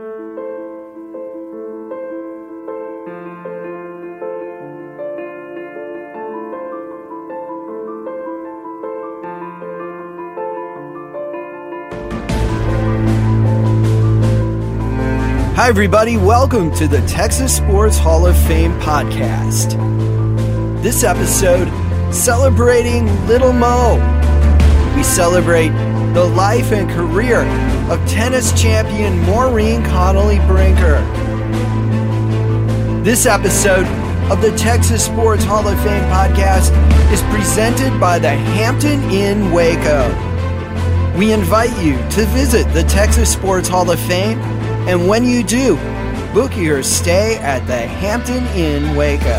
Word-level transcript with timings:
Hi, 0.00 0.04
everybody. 15.66 16.16
Welcome 16.16 16.72
to 16.76 16.86
the 16.86 17.04
Texas 17.08 17.56
Sports 17.56 17.98
Hall 17.98 18.24
of 18.24 18.36
Fame 18.46 18.78
podcast. 18.78 19.72
This 20.80 21.02
episode, 21.02 21.66
celebrating 22.14 23.08
Little 23.26 23.52
Mo. 23.52 23.96
We 24.94 25.02
celebrate 25.02 25.72
the 26.18 26.24
life 26.24 26.72
and 26.72 26.90
career 26.90 27.42
of 27.92 28.08
tennis 28.08 28.50
champion 28.60 29.16
Maureen 29.20 29.84
Connolly 29.84 30.40
Brinker. 30.48 30.98
This 33.04 33.24
episode 33.24 33.86
of 34.28 34.42
the 34.42 34.50
Texas 34.56 35.04
Sports 35.04 35.44
Hall 35.44 35.68
of 35.68 35.78
Fame 35.84 36.02
podcast 36.10 36.72
is 37.12 37.22
presented 37.32 38.00
by 38.00 38.18
the 38.18 38.30
Hampton 38.30 39.00
Inn 39.12 39.52
Waco. 39.52 40.08
We 41.16 41.32
invite 41.32 41.70
you 41.80 41.92
to 41.92 42.26
visit 42.32 42.66
the 42.72 42.82
Texas 42.82 43.32
Sports 43.32 43.68
Hall 43.68 43.88
of 43.88 44.00
Fame 44.00 44.40
and 44.88 45.06
when 45.06 45.24
you 45.24 45.44
do, 45.44 45.76
book 46.34 46.56
your 46.56 46.82
stay 46.82 47.36
at 47.36 47.64
the 47.68 47.78
Hampton 47.78 48.44
Inn 48.56 48.96
Waco. 48.96 49.38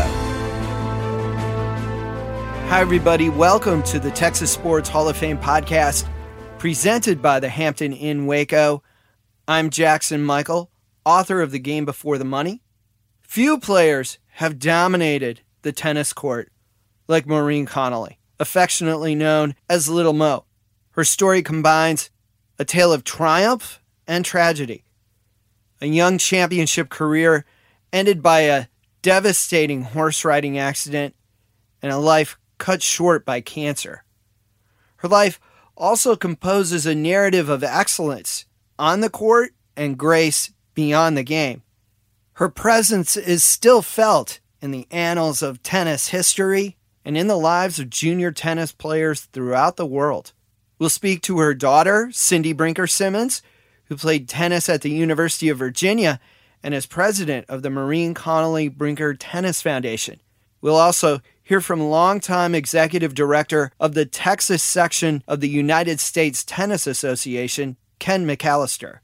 Hi, 2.70 2.80
everybody. 2.80 3.28
Welcome 3.28 3.82
to 3.82 3.98
the 3.98 4.10
Texas 4.10 4.50
Sports 4.50 4.88
Hall 4.88 5.10
of 5.10 5.16
Fame 5.18 5.36
podcast 5.36 6.06
presented 6.60 7.22
by 7.22 7.40
the 7.40 7.48
Hampton 7.48 7.90
Inn 7.94 8.26
Waco. 8.26 8.82
I'm 9.48 9.70
Jackson 9.70 10.22
Michael, 10.22 10.70
author 11.06 11.40
of 11.40 11.52
The 11.52 11.58
Game 11.58 11.86
Before 11.86 12.18
the 12.18 12.24
Money. 12.26 12.60
Few 13.22 13.58
players 13.58 14.18
have 14.32 14.58
dominated 14.58 15.40
the 15.62 15.72
tennis 15.72 16.12
court 16.12 16.52
like 17.08 17.26
Maureen 17.26 17.64
Connolly, 17.64 18.18
affectionately 18.38 19.14
known 19.14 19.54
as 19.70 19.88
Little 19.88 20.12
Mo. 20.12 20.44
Her 20.90 21.02
story 21.02 21.42
combines 21.42 22.10
a 22.58 22.66
tale 22.66 22.92
of 22.92 23.04
triumph 23.04 23.80
and 24.06 24.22
tragedy 24.22 24.84
a 25.80 25.86
young 25.86 26.18
championship 26.18 26.90
career 26.90 27.46
ended 27.90 28.22
by 28.22 28.40
a 28.40 28.66
devastating 29.00 29.80
horse 29.80 30.26
riding 30.26 30.58
accident 30.58 31.14
and 31.80 31.90
a 31.90 31.96
life 31.96 32.38
cut 32.58 32.82
short 32.82 33.24
by 33.24 33.40
cancer. 33.40 34.04
Her 34.96 35.08
life 35.08 35.40
also 35.80 36.14
composes 36.14 36.86
a 36.86 36.94
narrative 36.94 37.48
of 37.48 37.64
excellence 37.64 38.44
on 38.78 39.00
the 39.00 39.10
court 39.10 39.54
and 39.76 39.98
grace 39.98 40.52
beyond 40.74 41.16
the 41.16 41.22
game. 41.22 41.62
Her 42.34 42.48
presence 42.48 43.16
is 43.16 43.42
still 43.42 43.82
felt 43.82 44.40
in 44.60 44.70
the 44.70 44.86
annals 44.90 45.42
of 45.42 45.62
tennis 45.62 46.08
history 46.08 46.76
and 47.04 47.16
in 47.16 47.26
the 47.26 47.36
lives 47.36 47.78
of 47.78 47.90
junior 47.90 48.30
tennis 48.30 48.72
players 48.72 49.22
throughout 49.22 49.76
the 49.76 49.86
world. 49.86 50.32
We'll 50.78 50.90
speak 50.90 51.22
to 51.22 51.38
her 51.38 51.54
daughter, 51.54 52.10
Cindy 52.12 52.52
Brinker 52.52 52.86
Simmons, 52.86 53.42
who 53.84 53.96
played 53.96 54.28
tennis 54.28 54.68
at 54.68 54.82
the 54.82 54.90
University 54.90 55.48
of 55.48 55.58
Virginia 55.58 56.20
and 56.62 56.74
is 56.74 56.86
president 56.86 57.46
of 57.48 57.62
the 57.62 57.70
Maureen 57.70 58.14
Connolly 58.14 58.68
Brinker 58.68 59.14
Tennis 59.14 59.62
Foundation. 59.62 60.20
We'll 60.60 60.76
also 60.76 61.20
hear 61.50 61.60
from 61.60 61.80
longtime 61.80 62.54
executive 62.54 63.12
director 63.12 63.72
of 63.80 63.94
the 63.94 64.06
Texas 64.06 64.62
section 64.62 65.20
of 65.26 65.40
the 65.40 65.48
United 65.48 65.98
States 65.98 66.44
Tennis 66.44 66.86
Association, 66.86 67.76
Ken 67.98 68.24
McAlister. 68.24 69.00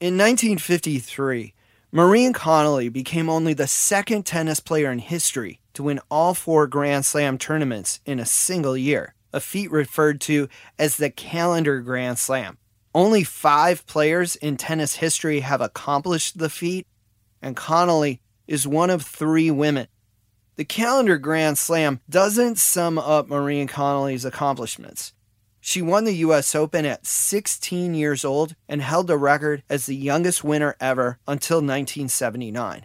In 0.00 0.18
1953, 0.18 1.54
Maureen 1.92 2.32
Connolly 2.32 2.88
became 2.88 3.30
only 3.30 3.54
the 3.54 3.68
second 3.68 4.26
tennis 4.26 4.58
player 4.58 4.90
in 4.90 4.98
history 4.98 5.60
to 5.74 5.84
win 5.84 6.00
all 6.10 6.34
four 6.34 6.66
Grand 6.66 7.06
Slam 7.06 7.38
tournaments 7.38 8.00
in 8.04 8.18
a 8.18 8.26
single 8.26 8.76
year, 8.76 9.14
a 9.32 9.38
feat 9.38 9.70
referred 9.70 10.20
to 10.22 10.48
as 10.76 10.96
the 10.96 11.08
calendar 11.08 11.80
Grand 11.82 12.18
Slam. 12.18 12.58
Only 12.96 13.22
five 13.22 13.86
players 13.86 14.34
in 14.34 14.56
tennis 14.56 14.96
history 14.96 15.38
have 15.38 15.60
accomplished 15.60 16.36
the 16.36 16.50
feat, 16.50 16.88
and 17.40 17.54
Connolly 17.54 18.20
is 18.48 18.66
one 18.66 18.90
of 18.90 19.02
three 19.02 19.52
women. 19.52 19.86
The 20.60 20.66
calendar 20.66 21.16
Grand 21.16 21.56
Slam 21.56 22.00
doesn't 22.10 22.58
sum 22.58 22.98
up 22.98 23.30
Maureen 23.30 23.66
Connolly's 23.66 24.26
accomplishments. 24.26 25.14
She 25.58 25.80
won 25.80 26.04
the 26.04 26.16
U.S. 26.16 26.54
Open 26.54 26.84
at 26.84 27.06
16 27.06 27.94
years 27.94 28.26
old 28.26 28.54
and 28.68 28.82
held 28.82 29.06
the 29.06 29.16
record 29.16 29.62
as 29.70 29.86
the 29.86 29.96
youngest 29.96 30.44
winner 30.44 30.76
ever 30.78 31.18
until 31.26 31.60
1979. 31.60 32.84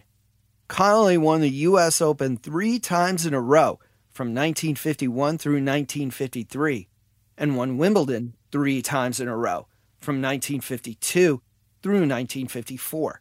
Connolly 0.68 1.18
won 1.18 1.42
the 1.42 1.50
U.S. 1.50 2.00
Open 2.00 2.38
three 2.38 2.78
times 2.78 3.26
in 3.26 3.34
a 3.34 3.42
row 3.42 3.78
from 4.10 4.28
1951 4.28 5.36
through 5.36 5.56
1953 5.56 6.88
and 7.36 7.58
won 7.58 7.76
Wimbledon 7.76 8.36
three 8.50 8.80
times 8.80 9.20
in 9.20 9.28
a 9.28 9.36
row 9.36 9.66
from 10.00 10.22
1952 10.22 11.42
through 11.82 11.92
1954. 11.92 13.20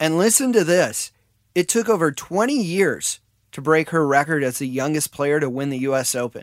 And 0.00 0.16
listen 0.16 0.54
to 0.54 0.64
this 0.64 1.12
it 1.54 1.68
took 1.68 1.90
over 1.90 2.10
20 2.10 2.54
years 2.54 3.20
to 3.54 3.62
break 3.62 3.90
her 3.90 4.04
record 4.04 4.42
as 4.42 4.58
the 4.58 4.66
youngest 4.66 5.12
player 5.12 5.38
to 5.38 5.48
win 5.48 5.70
the 5.70 5.78
US 5.78 6.16
Open. 6.16 6.42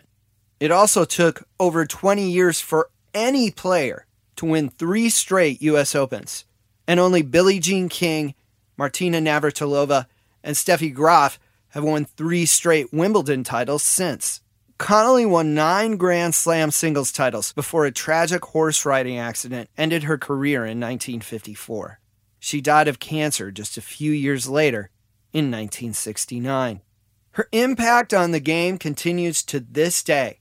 It 0.58 0.70
also 0.70 1.04
took 1.04 1.46
over 1.60 1.84
20 1.84 2.30
years 2.30 2.58
for 2.58 2.88
any 3.12 3.50
player 3.50 4.06
to 4.36 4.46
win 4.46 4.70
three 4.70 5.10
straight 5.10 5.60
US 5.60 5.94
Opens. 5.94 6.46
And 6.88 6.98
only 6.98 7.20
Billie 7.20 7.60
Jean 7.60 7.90
King, 7.90 8.34
Martina 8.78 9.18
Navratilova, 9.18 10.06
and 10.42 10.56
Steffi 10.56 10.92
Graf 10.92 11.38
have 11.68 11.84
won 11.84 12.06
three 12.06 12.46
straight 12.46 12.92
Wimbledon 12.94 13.44
titles 13.44 13.82
since. 13.82 14.40
Connolly 14.78 15.26
won 15.26 15.54
nine 15.54 15.98
Grand 15.98 16.34
Slam 16.34 16.70
singles 16.70 17.12
titles 17.12 17.52
before 17.52 17.84
a 17.84 17.92
tragic 17.92 18.42
horse 18.46 18.86
riding 18.86 19.18
accident 19.18 19.68
ended 19.76 20.04
her 20.04 20.16
career 20.16 20.60
in 20.64 20.80
1954. 20.80 22.00
She 22.40 22.62
died 22.62 22.88
of 22.88 22.98
cancer 22.98 23.50
just 23.50 23.76
a 23.76 23.82
few 23.82 24.12
years 24.12 24.48
later 24.48 24.88
in 25.34 25.50
1969. 25.50 26.80
Her 27.32 27.48
impact 27.50 28.12
on 28.12 28.32
the 28.32 28.40
game 28.40 28.76
continues 28.76 29.42
to 29.44 29.60
this 29.60 30.02
day. 30.02 30.40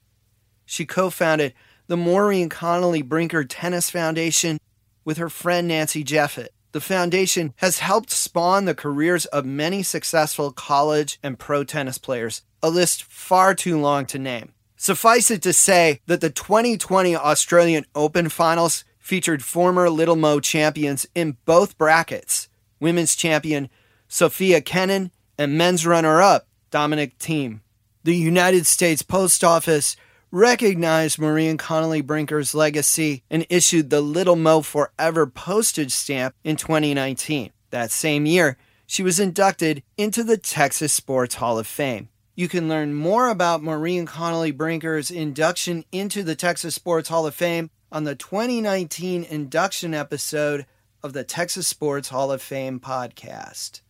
She 0.66 0.86
co 0.86 1.10
founded 1.10 1.54
the 1.88 1.96
Maureen 1.96 2.50
Connolly 2.50 3.02
Brinker 3.02 3.46
Tennis 3.46 3.90
Foundation 3.90 4.60
with 5.06 5.18
her 5.18 5.30
friend 5.30 5.68
Nancy 5.68 6.04
Jeffett. 6.04 6.54
The 6.74 6.82
foundation 6.82 7.54
has 7.58 7.80
helped 7.80 8.12
spawn 8.12 8.66
the 8.66 8.76
careers 8.76 9.26
of 9.26 9.46
many 9.46 9.84
successful 9.84 10.52
college 10.52 11.18
and 11.24 11.40
pro 11.40 11.64
tennis 11.64 11.98
players 11.98 12.44
a 12.64 12.70
list 12.70 13.04
far 13.04 13.56
too 13.56 13.80
long 13.80 14.06
to 14.06 14.20
name. 14.20 14.54
Suffice 14.76 15.32
it 15.32 15.42
to 15.44 15.54
say 15.54 16.02
that 16.08 16.22
the 16.22 16.30
2020 16.30 17.16
Australian 17.16 17.86
Open 17.96 18.30
finals 18.30 18.84
featured 19.00 19.44
former 19.44 19.90
Little 19.90 20.16
Mo 20.16 20.40
champions 20.40 21.06
in 21.16 21.38
both 21.46 21.78
brackets 21.78 22.50
women's 22.80 23.16
champion 23.16 23.70
Sofia 24.08 24.60
Kenin 24.60 25.12
and 25.38 25.58
men's 25.58 25.86
runner 25.86 26.22
up 26.22 26.48
Dominic 26.72 27.20
Thiem. 27.20 27.60
The 28.04 28.16
United 28.16 28.66
States 28.66 29.04
Post 29.04 29.44
Office 29.44 29.96
recognized 30.32 31.20
Maureen 31.20 31.58
Connolly 31.58 32.02
Brinker's 32.02 32.56
legacy 32.56 33.24
and 33.30 33.46
issued 33.50 33.90
the 33.90 34.02
Little 34.02 34.38
Mo 34.38 34.62
Forever 34.62 35.28
postage 35.28 35.92
stamp 35.92 36.34
in 36.44 36.56
2019. 36.56 37.52
That 37.70 37.92
same 37.92 38.26
year, 38.26 38.58
she 38.88 39.04
was 39.04 39.20
inducted 39.20 39.84
into 39.98 40.24
the 40.24 40.38
Texas 40.38 40.94
Sports 40.94 41.36
Hall 41.36 41.60
of 41.60 41.68
Fame. 41.68 42.10
You 42.34 42.48
can 42.48 42.70
learn 42.70 42.94
more 42.94 43.30
about 43.30 43.62
Maureen 43.62 44.06
Connolly 44.06 44.52
Brinker's 44.52 45.12
induction 45.12 45.84
into 45.92 46.24
the 46.24 46.36
Texas 46.36 46.76
Sports 46.76 47.10
Hall 47.10 47.28
of 47.28 47.36
Fame 47.36 47.70
on 47.92 48.06
the 48.06 48.16
2019 48.16 49.26
induction 49.26 49.94
episode 49.94 50.66
of 51.04 51.14
the 51.14 51.26
Texas 51.26 51.68
Sports 51.68 52.10
Hall 52.10 52.32
of 52.32 52.42
Fame 52.42 52.80
podcast. 52.80 53.82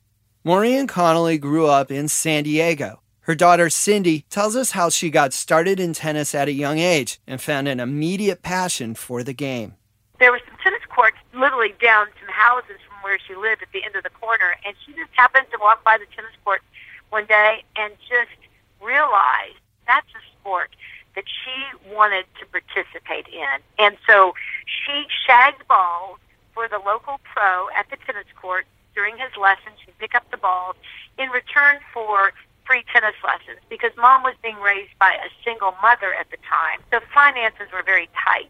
Maureen 0.44 0.88
Connolly 0.88 1.38
grew 1.38 1.68
up 1.68 1.92
in 1.92 2.08
San 2.08 2.46
Diego. 2.46 3.00
Her 3.22 3.36
daughter 3.36 3.70
Cindy 3.70 4.26
tells 4.32 4.56
us 4.56 4.72
how 4.72 4.90
she 4.90 5.12
got 5.12 5.34
started 5.34 5.80
in 5.80 5.94
tennis 5.94 6.34
at 6.34 6.48
a 6.48 6.52
young 6.52 6.80
age 6.80 7.22
and 7.28 7.40
found 7.40 7.68
an 7.68 7.80
immediate 7.80 8.42
passion 8.42 8.96
for 8.96 9.24
the 9.24 9.34
game. 9.34 9.76
There 10.18 10.32
were 10.32 10.42
some 10.50 10.58
tennis 10.64 10.82
courts 10.90 11.18
literally 11.32 11.76
down 11.80 12.08
some 12.20 12.34
houses 12.34 12.78
from 12.88 12.98
where 13.04 13.20
she 13.20 13.36
lived 13.36 13.62
at 13.62 13.72
the 13.72 13.84
end 13.86 13.96
of 13.96 14.02
the 14.02 14.10
corner, 14.10 14.56
and 14.66 14.76
she 14.84 14.94
just 14.94 15.12
happened 15.14 15.46
to 15.52 15.60
walk 15.62 15.84
by 15.84 16.00
the 16.00 16.08
tennis 16.16 16.34
court 16.44 16.64
one 17.12 17.28
day 17.28 17.64
and 17.76 17.94
just 18.10 18.34
realized 18.82 19.62
that's 19.86 20.10
a 20.10 20.24
sport 20.40 20.72
that 21.14 21.26
she 21.30 21.94
wanted 21.94 22.26
to 22.40 22.48
participate 22.48 23.28
in. 23.28 23.62
And 23.78 23.96
so 24.08 24.34
she 24.66 25.06
shagged 25.28 25.68
balls 25.68 26.18
for 26.56 26.68
the 26.68 26.80
local 26.80 27.22
pro 27.32 27.70
at 27.78 27.92
the 27.92 27.98
tennis 28.08 28.26
court 28.42 28.66
during 28.96 29.18
his 29.18 29.32
lessons. 29.40 29.76
She'd 29.86 29.98
pick 30.00 30.16
up 30.16 30.30
the 30.32 30.38
balls 30.38 30.76
in 31.18 31.30
return 31.30 31.80
for 31.94 32.34
free 32.66 32.84
tennis 32.94 33.16
lessons 33.24 33.60
because 33.70 33.92
mom 33.98 34.24
was 34.24 34.36
being 34.42 34.58
raised 34.58 34.98
by 35.00 35.12
a 35.12 35.30
single 35.44 35.74
mother 35.82 36.14
at 36.14 36.30
the 36.32 36.38
time. 36.50 36.80
So 36.92 37.00
finances 37.14 37.68
were 37.74 37.84
very 37.84 38.10
tight. 38.26 38.50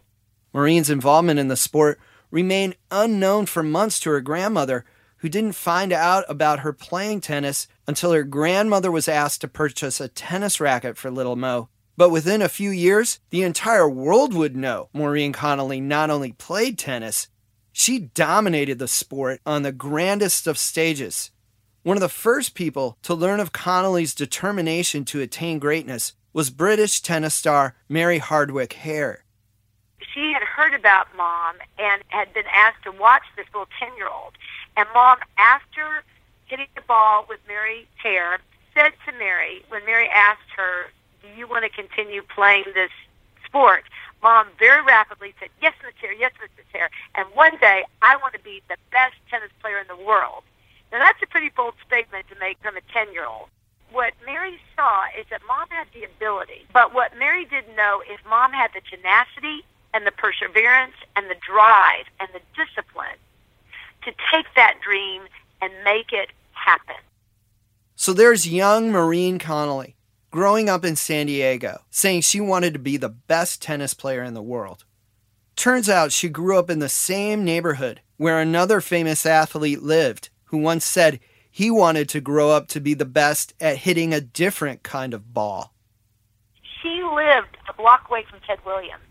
Maureen's 0.53 0.89
involvement 0.89 1.39
in 1.39 1.47
the 1.47 1.55
sport 1.55 1.99
remained 2.29 2.75
unknown 2.89 3.45
for 3.45 3.63
months 3.63 3.99
to 4.01 4.09
her 4.09 4.21
grandmother, 4.21 4.85
who 5.17 5.29
didn't 5.29 5.53
find 5.53 5.93
out 5.93 6.25
about 6.27 6.61
her 6.61 6.73
playing 6.73 7.21
tennis 7.21 7.67
until 7.87 8.11
her 8.11 8.23
grandmother 8.23 8.89
was 8.89 9.07
asked 9.07 9.41
to 9.41 9.47
purchase 9.47 10.01
a 10.01 10.07
tennis 10.07 10.59
racket 10.59 10.97
for 10.97 11.11
little 11.11 11.35
Mo. 11.35 11.69
But 11.95 12.09
within 12.09 12.41
a 12.41 12.49
few 12.49 12.71
years, 12.71 13.19
the 13.29 13.43
entire 13.43 13.87
world 13.87 14.33
would 14.33 14.55
know 14.55 14.89
Maureen 14.93 15.33
Connolly 15.33 15.79
not 15.79 16.09
only 16.09 16.31
played 16.31 16.79
tennis, 16.79 17.27
she 17.71 17.99
dominated 17.99 18.79
the 18.79 18.87
sport 18.87 19.41
on 19.45 19.63
the 19.63 19.71
grandest 19.71 20.47
of 20.47 20.57
stages. 20.57 21.31
One 21.83 21.97
of 21.97 22.01
the 22.01 22.09
first 22.09 22.53
people 22.53 22.97
to 23.03 23.15
learn 23.15 23.39
of 23.39 23.53
Connolly's 23.53 24.13
determination 24.13 25.03
to 25.05 25.21
attain 25.21 25.57
greatness 25.57 26.13
was 26.33 26.49
British 26.49 27.01
tennis 27.01 27.33
star 27.33 27.75
Mary 27.89 28.19
Hardwick 28.19 28.73
Hare. 28.73 29.23
She 30.13 30.31
had 30.33 30.43
heard 30.43 30.73
about 30.73 31.07
mom 31.15 31.55
and 31.77 32.03
had 32.09 32.33
been 32.33 32.45
asked 32.53 32.83
to 32.83 32.91
watch 32.91 33.23
this 33.35 33.45
little 33.53 33.67
10 33.79 33.95
year 33.97 34.07
old. 34.07 34.33
And 34.77 34.87
mom, 34.93 35.17
after 35.37 36.03
hitting 36.45 36.67
the 36.75 36.81
ball 36.81 37.25
with 37.27 37.39
Mary 37.47 37.87
Hare, 38.03 38.39
said 38.73 38.91
to 39.05 39.11
Mary, 39.17 39.63
when 39.69 39.85
Mary 39.85 40.07
asked 40.13 40.49
her, 40.55 40.87
Do 41.21 41.27
you 41.37 41.47
want 41.47 41.63
to 41.63 41.69
continue 41.69 42.21
playing 42.23 42.65
this 42.73 42.91
sport? 43.45 43.83
Mom 44.21 44.47
very 44.59 44.83
rapidly 44.83 45.33
said, 45.39 45.49
Yes, 45.61 45.73
Miss 45.83 45.93
Hare, 45.99 46.13
yes, 46.13 46.31
Mrs. 46.41 46.65
Hare. 46.73 46.89
And 47.15 47.27
one 47.33 47.57
day, 47.57 47.83
I 48.01 48.15
want 48.17 48.33
to 48.33 48.39
be 48.39 48.61
the 48.69 48.77
best 48.91 49.15
tennis 49.29 49.49
player 49.61 49.79
in 49.79 49.87
the 49.87 50.03
world. 50.03 50.43
Now, 50.91 50.99
that's 50.99 51.21
a 51.23 51.27
pretty 51.27 51.49
bold 51.49 51.73
statement 51.85 52.25
to 52.29 52.35
make 52.39 52.57
from 52.61 52.77
a 52.77 52.81
10 52.93 53.13
year 53.13 53.25
old. 53.25 53.47
What 53.91 54.13
Mary 54.25 54.59
saw 54.75 55.03
is 55.19 55.25
that 55.29 55.41
mom 55.47 55.67
had 55.69 55.87
the 55.93 56.03
ability, 56.03 56.65
but 56.71 56.93
what 56.93 57.17
Mary 57.17 57.45
didn't 57.45 57.75
know 57.75 58.01
is 58.01 58.19
mom 58.29 58.53
had 58.53 58.71
the 58.73 58.81
tenacity 58.89 59.65
and 59.93 60.07
the 60.07 60.11
perseverance 60.11 60.95
and 61.15 61.29
the 61.29 61.35
drive 61.35 62.05
and 62.19 62.29
the 62.33 62.39
discipline 62.55 63.19
to 64.03 64.11
take 64.31 64.45
that 64.55 64.75
dream 64.81 65.23
and 65.61 65.73
make 65.83 66.13
it 66.13 66.29
happen. 66.53 66.95
So 67.95 68.13
there's 68.13 68.47
young 68.47 68.91
Maureen 68.91 69.39
Connolly 69.39 69.95
growing 70.31 70.69
up 70.69 70.85
in 70.85 70.95
San 70.95 71.27
Diego, 71.27 71.81
saying 71.91 72.21
she 72.21 72.39
wanted 72.39 72.73
to 72.73 72.79
be 72.79 72.97
the 72.97 73.09
best 73.09 73.61
tennis 73.61 73.93
player 73.93 74.23
in 74.23 74.33
the 74.33 74.41
world. 74.41 74.85
Turns 75.57 75.89
out 75.89 76.11
she 76.11 76.29
grew 76.29 76.57
up 76.57 76.69
in 76.69 76.79
the 76.79 76.89
same 76.89 77.43
neighborhood 77.43 78.01
where 78.17 78.39
another 78.39 78.81
famous 78.81 79.25
athlete 79.25 79.81
lived, 79.81 80.29
who 80.45 80.57
once 80.57 80.85
said 80.85 81.19
he 81.51 81.69
wanted 81.69 82.07
to 82.07 82.21
grow 82.21 82.49
up 82.49 82.67
to 82.69 82.79
be 82.79 82.93
the 82.93 83.05
best 83.05 83.53
at 83.59 83.77
hitting 83.77 84.13
a 84.13 84.21
different 84.21 84.83
kind 84.83 85.13
of 85.13 85.33
ball. 85.33 85.73
She 86.81 87.03
lived 87.03 87.57
a 87.67 87.73
block 87.73 88.09
away 88.09 88.25
from 88.29 88.39
Ted 88.47 88.59
Williams, 88.65 89.03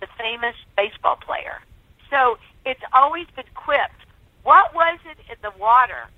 the 0.00 0.08
famous 0.18 0.56
baseball 0.76 1.16
player. 1.16 1.60
So 2.08 2.38
it's 2.64 2.80
always 2.92 3.26
been 3.36 3.44
quipped. 3.54 4.06
What 4.42 4.74
was 4.74 4.98
it 5.04 5.18
in 5.28 5.36
the 5.42 5.56
water 5.58 6.08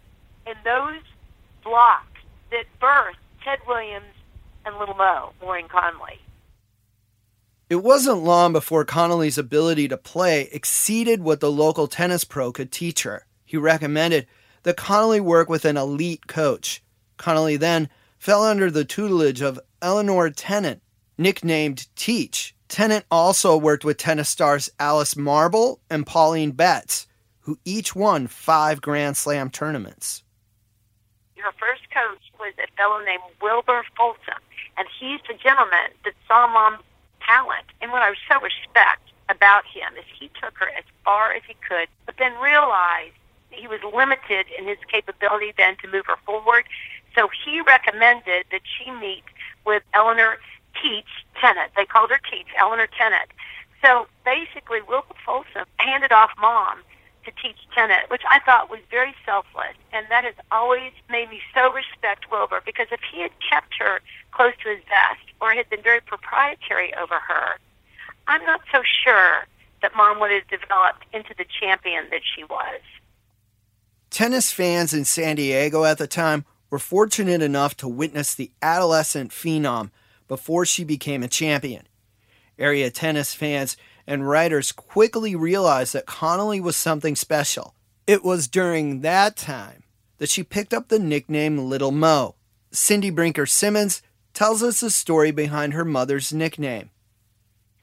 in 0.47 0.55
those 0.65 1.03
blocks 1.65 2.21
that 2.51 2.65
birthed 2.81 3.17
Ted 3.43 3.59
Williams 3.67 4.05
and 4.69 4.79
Little 4.79 4.95
Mo, 4.95 5.33
Maureen 5.41 5.67
Connolly? 5.69 6.21
It 7.71 7.83
wasn't 7.83 8.23
long 8.23 8.53
before 8.53 8.85
Connolly's 8.85 9.39
ability 9.39 9.89
to 9.89 9.97
play 9.97 10.49
exceeded 10.53 11.23
what 11.23 11.41
the 11.41 11.51
local 11.51 11.87
tennis 11.87 12.25
pro 12.25 12.53
could 12.53 12.71
teach 12.71 13.03
her. 13.03 13.27
He 13.45 13.57
recommended 13.57 14.27
that 14.63 14.77
Connolly 14.77 15.21
work 15.21 15.49
with 15.49 15.65
an 15.65 15.77
elite 15.77 16.27
coach. 16.27 16.83
Connolly 17.17 17.57
then 17.57 17.89
fell 18.19 18.43
under 18.43 18.71
the 18.71 18.85
tutelage 18.85 19.43
of 19.43 19.61
Eleanor 19.81 20.31
Tennant, 20.31 20.83
nicknamed 21.17 21.89
Teach. 21.97 22.55
Tennant 22.69 23.05
also 23.11 23.57
worked 23.57 23.85
with 23.85 23.97
tennis 23.97 24.29
stars 24.29 24.71
Alice 24.79 25.17
Marble 25.17 25.81
and 25.89 26.07
Pauline 26.07 26.53
Betz, 26.53 27.07
who 27.41 27.59
each 27.65 27.95
won 27.95 28.27
five 28.27 28.81
Grand 28.81 29.17
Slam 29.17 29.49
tournaments. 29.51 30.23
Her 31.37 31.53
first 31.53 31.83
coach 31.91 32.23
was 32.39 32.53
a 32.59 32.71
fellow 32.77 32.99
named 33.05 33.23
Wilbur 33.41 33.83
Folsom, 33.97 34.43
and 34.79 34.87
he's 34.99 35.21
the 35.29 35.35
gentleman 35.35 35.91
that 36.05 36.15
saw 36.27 36.47
mom's 36.47 36.83
talent. 37.21 37.67
And 37.83 37.91
what 37.91 38.03
I 38.03 38.15
so 38.31 38.41
respect 38.41 39.11
about 39.29 39.65
him 39.67 39.93
is 39.99 40.05
he 40.19 40.31
took 40.41 40.57
her 40.59 40.69
as 40.77 40.85
far 41.05 41.33
as 41.33 41.43
he 41.47 41.55
could, 41.67 41.89
but 42.07 42.17
then 42.19 42.33
realized 42.41 43.15
he 43.51 43.67
was 43.67 43.81
limited 43.95 44.47
in 44.57 44.67
his 44.67 44.79
capability 44.91 45.53
then 45.57 45.77
to 45.83 45.89
move 45.89 46.07
her 46.07 46.17
forward. 46.25 46.65
So 47.15 47.29
he 47.45 47.61
recommended 47.61 48.47
that 48.51 48.61
she 48.65 48.91
meet 48.91 49.25
with 49.67 49.83
Eleanor 49.95 50.39
Teach 50.81 51.27
Tennant. 51.41 51.73
They 51.77 51.85
called 51.85 52.11
her 52.11 52.21
Teach, 52.31 52.47
Eleanor 52.59 52.89
Tennant. 52.97 53.31
So 53.85 54.07
basically, 54.25 54.81
Wilbur 54.83 55.15
Folsom 55.25 55.67
handed 55.79 56.13
off 56.13 56.31
mom 56.41 56.79
to 57.25 57.31
teach 57.43 57.59
Tennant, 57.75 58.11
which 58.11 58.23
I 58.29 58.41
thought 58.41 58.71
was 58.71 58.81
very 58.91 59.15
selfless. 59.25 59.77
And 59.93 60.07
that 60.11 60.25
has 60.25 60.35
always 60.51 60.93
made 61.11 61.31
me 61.31 61.41
so 61.55 61.73
respect 61.73 62.31
Wilbur 62.31 62.63
because 62.65 62.89
if 62.91 63.01
he 63.13 63.21
had 63.23 63.33
kept 63.39 63.75
her 63.79 64.01
close 64.39 64.55
to 64.63 64.71
his 64.71 64.85
vest 64.85 65.27
or 65.41 65.51
had 65.51 65.69
been 65.69 65.83
very 65.83 66.01
proprietary 66.01 66.95
over 66.95 67.17
her, 67.17 67.59
I'm 68.29 68.45
not 68.45 68.61
so 68.71 68.83
sure 69.05 69.47
that 69.83 69.97
mom 69.97 70.21
would 70.21 70.31
have 70.31 70.47
developed 70.47 71.05
into 71.13 71.35
the 71.37 71.45
champion 71.61 72.05
that 72.11 72.21
she 72.37 72.45
was. 72.45 72.81
Tennis 74.11 74.53
fans 74.53 74.95
in 74.95 75.05
San 75.05 75.37
Diego 75.37 75.85
at 75.85 75.99
the 75.99 76.07
time 76.07 76.45
were 76.71 76.79
fortunate 76.79 77.43
enough 77.43 77.77
to 77.79 77.89
witness 77.89 78.35
the 78.35 78.53
adolescent 78.63 79.33
phenom 79.33 79.91
before 80.29 80.65
she 80.65 80.85
became 80.85 81.25
a 81.25 81.29
champion. 81.29 81.87
Area 82.59 82.91
tennis 82.91 83.35
fans 83.35 83.77
and 84.07 84.29
writers 84.29 84.71
quickly 84.71 85.35
realized 85.35 85.95
that 85.95 86.07
Connolly 86.07 86.61
was 86.61 86.77
something 86.77 87.17
special. 87.17 87.75
It 88.07 88.25
was 88.25 88.47
during 88.47 89.01
that 89.01 89.37
time 89.37 89.83
that 90.19 90.29
she 90.31 90.43
picked 90.43 90.73
up 90.73 90.89
the 90.89 90.99
nickname 90.99 91.59
Little 91.59 91.93
Mo. 91.93 92.37
Cindy 92.71 93.11
Brinker 93.11 93.47
Simmons 93.47 94.03
tells 94.39 94.63
us 94.63 94.81
the 94.81 94.89
story 94.89 95.33
behind 95.33 95.73
her 95.73 95.85
mother's 95.85 96.33
nickname. 96.33 96.91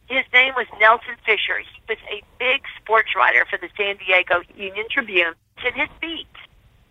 His 0.07 0.23
name 0.31 0.53
was 0.55 0.67
Nelson 0.79 1.15
Fisher. 1.25 1.59
He 1.59 1.81
was 1.89 1.97
a 2.09 2.23
big 2.39 2.61
sports 2.79 3.09
writer 3.13 3.43
for 3.49 3.57
the 3.57 3.67
San 3.75 3.97
Diego 3.97 4.41
Union 4.55 4.85
Tribune. 4.89 5.33
And 5.65 5.75
his 5.75 5.89
beat 5.99 6.31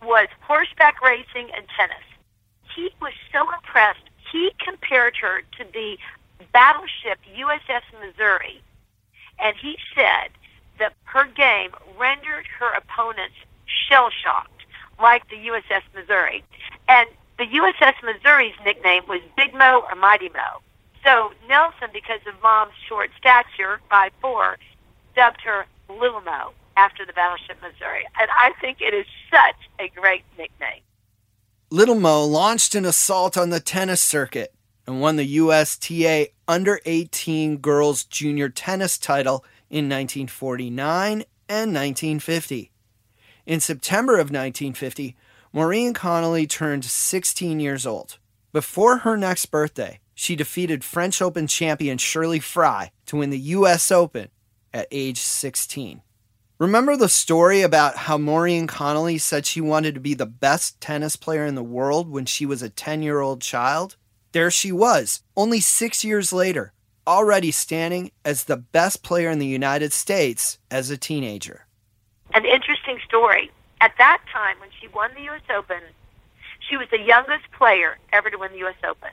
was 0.02 0.28
horseback 0.42 1.00
racing 1.00 1.48
and 1.56 1.64
tennis. 1.78 2.04
He 2.76 2.90
was 3.00 3.14
so 3.32 3.50
impressed. 3.54 4.04
He 4.30 4.50
compared 4.62 5.16
her 5.16 5.40
to 5.56 5.64
the 5.72 5.96
battleship 6.52 7.18
USS 7.34 7.84
Missouri, 8.04 8.60
and 9.38 9.56
he 9.56 9.78
said 9.94 10.28
that 10.78 10.92
her 11.04 11.24
game 11.24 11.70
rendered 11.98 12.46
her 12.58 12.74
opponents 12.74 13.36
shell 13.64 14.10
shocked, 14.10 14.66
like 15.00 15.26
the 15.30 15.36
USS 15.36 15.82
Missouri. 15.94 16.44
And 16.86 17.08
the 17.38 17.44
USS 17.44 17.94
Missouri's 18.02 18.54
nickname 18.64 19.02
was 19.08 19.20
Big 19.36 19.54
Mo 19.54 19.84
or 19.88 19.94
Mighty 19.96 20.28
Mo. 20.28 20.60
So 21.04 21.32
Nelson, 21.48 21.88
because 21.92 22.20
of 22.26 22.34
mom's 22.42 22.72
short 22.88 23.10
stature, 23.18 23.80
five 23.90 24.12
four, 24.20 24.56
dubbed 25.14 25.40
her 25.42 25.66
Little 25.88 26.20
Mo 26.20 26.52
after 26.76 27.04
the 27.04 27.12
battleship 27.12 27.58
Missouri. 27.60 28.06
And 28.18 28.30
I 28.30 28.52
think 28.60 28.80
it 28.80 28.94
is 28.94 29.06
such 29.30 29.68
a 29.78 29.88
great 29.88 30.24
nickname. 30.38 30.80
Little 31.70 31.94
Mo 31.94 32.24
launched 32.24 32.74
an 32.74 32.84
assault 32.84 33.36
on 33.36 33.50
the 33.50 33.60
tennis 33.60 34.00
circuit 34.00 34.54
and 34.86 35.00
won 35.00 35.16
the 35.16 35.36
USTA 35.38 36.28
Under 36.46 36.80
18 36.84 37.58
Girls 37.58 38.04
Junior 38.04 38.48
Tennis 38.48 38.98
title 38.98 39.44
in 39.70 39.86
1949 39.88 41.24
and 41.48 41.74
1950. 41.74 42.70
In 43.46 43.60
September 43.60 44.14
of 44.14 44.30
1950, 44.30 45.16
Maureen 45.54 45.94
Connolly 45.94 46.48
turned 46.48 46.84
16 46.84 47.60
years 47.60 47.86
old. 47.86 48.18
Before 48.52 48.98
her 48.98 49.16
next 49.16 49.46
birthday, 49.46 50.00
she 50.12 50.34
defeated 50.34 50.82
French 50.82 51.22
Open 51.22 51.46
champion 51.46 51.96
Shirley 51.96 52.40
Fry 52.40 52.90
to 53.06 53.18
win 53.18 53.30
the 53.30 53.38
U.S. 53.38 53.92
Open 53.92 54.30
at 54.72 54.88
age 54.90 55.20
16. 55.20 56.02
Remember 56.58 56.96
the 56.96 57.08
story 57.08 57.62
about 57.62 57.98
how 57.98 58.18
Maureen 58.18 58.66
Connolly 58.66 59.16
said 59.16 59.46
she 59.46 59.60
wanted 59.60 59.94
to 59.94 60.00
be 60.00 60.14
the 60.14 60.26
best 60.26 60.80
tennis 60.80 61.14
player 61.14 61.46
in 61.46 61.54
the 61.54 61.62
world 61.62 62.10
when 62.10 62.26
she 62.26 62.44
was 62.44 62.60
a 62.60 62.68
10 62.68 63.04
year 63.04 63.20
old 63.20 63.40
child? 63.40 63.94
There 64.32 64.50
she 64.50 64.72
was, 64.72 65.22
only 65.36 65.60
six 65.60 66.04
years 66.04 66.32
later, 66.32 66.72
already 67.06 67.52
standing 67.52 68.10
as 68.24 68.42
the 68.42 68.56
best 68.56 69.04
player 69.04 69.30
in 69.30 69.38
the 69.38 69.46
United 69.46 69.92
States 69.92 70.58
as 70.68 70.90
a 70.90 70.96
teenager. 70.96 71.68
An 72.32 72.44
interesting 72.44 72.98
story. 73.06 73.52
At 73.80 73.92
that 73.98 74.22
time, 74.32 74.58
when 74.60 74.70
she 74.80 74.88
won 74.88 75.10
the 75.14 75.22
U.S. 75.22 75.42
Open, 75.54 75.80
she 76.68 76.76
was 76.76 76.88
the 76.90 77.00
youngest 77.00 77.50
player 77.52 77.98
ever 78.12 78.30
to 78.30 78.38
win 78.38 78.52
the 78.52 78.58
U.S. 78.58 78.76
Open. 78.84 79.10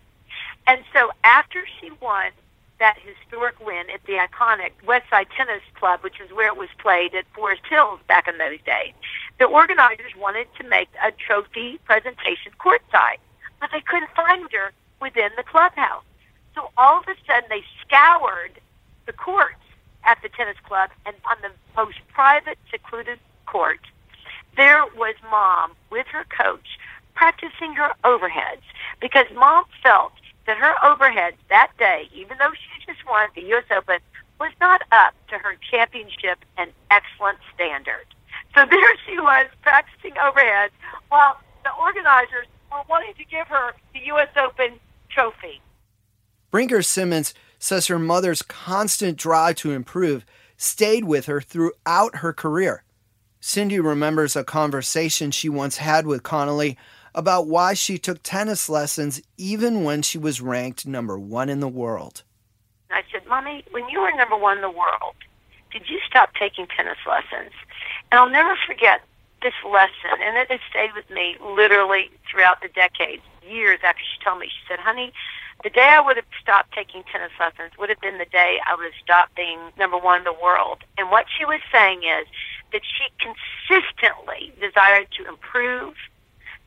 And 0.68 0.84
so 0.94 1.12
after 1.24 1.66
she 1.80 1.92
won 2.02 2.32
that 2.80 2.98
historic 2.98 3.60
win 3.60 3.90
at 3.94 4.04
the 4.06 4.14
iconic 4.14 4.72
Westside 4.86 5.28
Tennis 5.36 5.62
Club, 5.76 6.00
which 6.02 6.20
is 6.20 6.32
where 6.32 6.48
it 6.48 6.58
was 6.58 6.70
played 6.80 7.14
at 7.14 7.26
Forest 7.34 7.62
Hills 7.70 8.00
back 8.08 8.28
in 8.28 8.38
those 8.38 8.60
days, 8.66 8.94
the 9.40 9.46
organizers 9.46 10.12
wanted 10.18 10.48
to 10.60 10.68
make 10.68 10.90
a 11.04 11.12
trophy 11.12 11.80
presentation 11.86 12.52
courtside, 12.60 13.18
but 13.60 13.70
they 13.72 13.82
couldn't 13.82 14.12
find 14.16 14.48
her 14.52 14.72
within 15.00 15.30
the 15.38 15.44
clubhouse. 15.44 16.04
So 16.56 16.72
all 16.78 17.00
of 17.00 17.08
a 17.08 17.16
sudden 17.28 17.50
they 17.50 17.64
scoured 17.86 18.60
the 19.06 19.14
courts 19.14 19.56
at 20.04 20.18
the 20.24 20.30
tennis 20.30 20.58
club, 20.68 20.90
and 21.06 21.16
on 21.30 21.38
the 21.42 21.52
most 21.76 22.00
private, 22.14 22.58
secluded 22.72 23.20
court, 23.46 23.80
there 24.58 24.86
was 24.96 25.16
mom 25.30 25.72
with 25.90 26.08
her 26.08 26.26
coach 26.26 26.78
practicing 27.14 27.74
her 27.74 27.92
overheads 28.04 28.64
because 29.00 29.26
mom 29.36 29.66
felt 29.84 30.14
that 30.48 30.58
her 30.58 30.74
overheads 30.84 31.36
that 31.50 31.72
day, 31.78 32.10
even 32.14 32.38
though 32.40 32.52
she 32.54 32.86
just 32.86 33.06
won 33.08 33.30
the 33.36 33.42
U.S. 33.42 33.64
Open, 33.76 34.00
was 34.40 34.52
not 34.60 34.82
up 34.92 35.14
to 35.30 35.38
her 35.38 35.56
championship 35.70 36.40
and 36.58 36.72
excellent 36.90 37.38
standard. 37.54 38.06
So 38.56 38.66
there 38.70 38.96
she 39.08 39.20
was 39.20 39.48
practicing 39.62 40.14
overheads 40.14 40.72
while 41.10 41.40
the 41.64 41.72
organizers 41.80 42.48
were 42.72 42.82
wanting 42.90 43.14
to 43.16 43.26
give 43.26 43.48
her 43.48 43.74
the 43.94 44.00
U.S. 44.08 44.30
Open 44.36 44.80
trophy. 45.10 45.62
Brinker 46.50 46.82
Simmons 46.82 47.34
says 47.60 47.88
her 47.88 48.00
mother's 48.00 48.42
constant 48.42 49.18
drive 49.18 49.56
to 49.56 49.72
improve 49.72 50.26
stayed 50.58 51.06
with 51.06 51.26
her 51.26 51.40
throughout 51.40 52.18
her 52.18 52.34
career. 52.34 52.84
Cindy 53.44 53.80
remembers 53.80 54.36
a 54.36 54.44
conversation 54.44 55.32
she 55.32 55.50
once 55.50 55.78
had 55.78 56.06
with 56.06 56.22
Connolly 56.22 56.78
about 57.16 57.48
why 57.48 57.74
she 57.74 57.98
took 57.98 58.22
tennis 58.22 58.70
lessons 58.70 59.20
even 59.36 59.84
when 59.84 60.04
she 60.04 60.20
was 60.20 60.40
ranked 60.40 60.86
number 60.86 61.18
one 61.18 61.50
in 61.50 61.60
the 61.60 61.68
world. 61.68 62.22
I 62.92 63.02
said, 63.12 63.26
Mommy, 63.28 63.66
when 63.72 63.90
you 63.90 64.00
were 64.00 64.12
number 64.16 64.38
one 64.38 64.58
in 64.58 64.62
the 64.62 64.70
world, 64.70 65.16
did 65.72 65.90
you 65.90 66.00
stop 66.08 66.36
taking 66.36 66.68
tennis 66.68 67.00
lessons? 67.08 67.52
And 68.12 68.20
I'll 68.20 68.30
never 68.30 68.56
forget 68.68 69.02
this 69.42 69.54
lesson, 69.66 70.22
and 70.22 70.38
it 70.38 70.52
has 70.52 70.60
stayed 70.70 70.94
with 70.94 71.10
me 71.10 71.36
literally 71.44 72.12
throughout 72.30 72.62
the 72.62 72.68
decades, 72.68 73.24
years 73.42 73.80
after 73.84 74.04
she 74.04 74.24
told 74.24 74.40
me. 74.40 74.48
She 74.48 74.68
said, 74.70 74.78
Honey, 74.78 75.14
the 75.64 75.72
day 75.72 75.90
I 75.90 76.00
would 76.00 76.18
have 76.18 76.30
stopped 76.40 76.74
taking 76.74 77.04
tennis 77.12 77.32
lessons 77.40 77.72
would 77.80 77.90
have 77.90 78.02
been 78.02 78.20
the 78.20 78.26
day 78.26 78.60
I 78.68 78.76
would 78.76 78.86
have 78.86 79.02
stopped 79.04 79.36
being 79.36 79.60
number 79.80 79.98
one 79.98 80.20
in 80.20 80.24
the 80.26 80.38
world. 80.42 80.84
And 80.98 81.10
what 81.10 81.26
she 81.36 81.44
was 81.44 81.60
saying 81.72 82.04
is 82.04 82.28
that 82.72 82.82
she 82.84 83.06
consistently 83.20 84.54
desired 84.60 85.08
to 85.18 85.28
improve, 85.28 85.96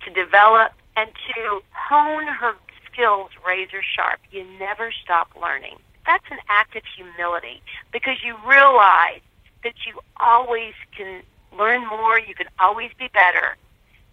to 0.04 0.10
develop, 0.10 0.72
and 0.96 1.10
to 1.34 1.62
hone 1.72 2.26
her 2.26 2.54
skills 2.90 3.30
razor 3.46 3.82
sharp. 3.82 4.20
You 4.30 4.44
never 4.58 4.92
stop 5.02 5.30
learning. 5.40 5.76
That's 6.06 6.24
an 6.30 6.38
act 6.48 6.76
of 6.76 6.82
humility 6.96 7.62
because 7.92 8.16
you 8.24 8.36
realize 8.46 9.20
that 9.62 9.74
you 9.86 9.98
always 10.18 10.74
can 10.96 11.22
learn 11.56 11.86
more, 11.86 12.18
you 12.18 12.34
can 12.34 12.46
always 12.58 12.90
be 12.98 13.08
better, 13.12 13.56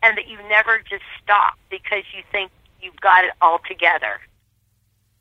and 0.02 0.18
that 0.18 0.28
you 0.28 0.38
never 0.48 0.80
just 0.90 1.04
stop 1.22 1.58
because 1.70 2.04
you 2.16 2.24
think 2.32 2.52
you've 2.82 3.00
got 3.02 3.26
it 3.26 3.32
all 3.42 3.60
together. 3.68 4.20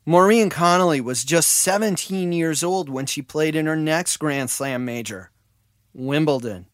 Maureen 0.05 0.49
Connolly 0.49 0.99
was 0.99 1.23
just 1.23 1.51
17 1.51 2.31
years 2.31 2.63
old 2.63 2.89
when 2.89 3.05
she 3.05 3.21
played 3.21 3.55
in 3.55 3.67
her 3.67 3.75
next 3.75 4.17
Grand 4.17 4.49
Slam 4.49 4.83
major, 4.83 5.29
Wimbledon. 5.93 6.67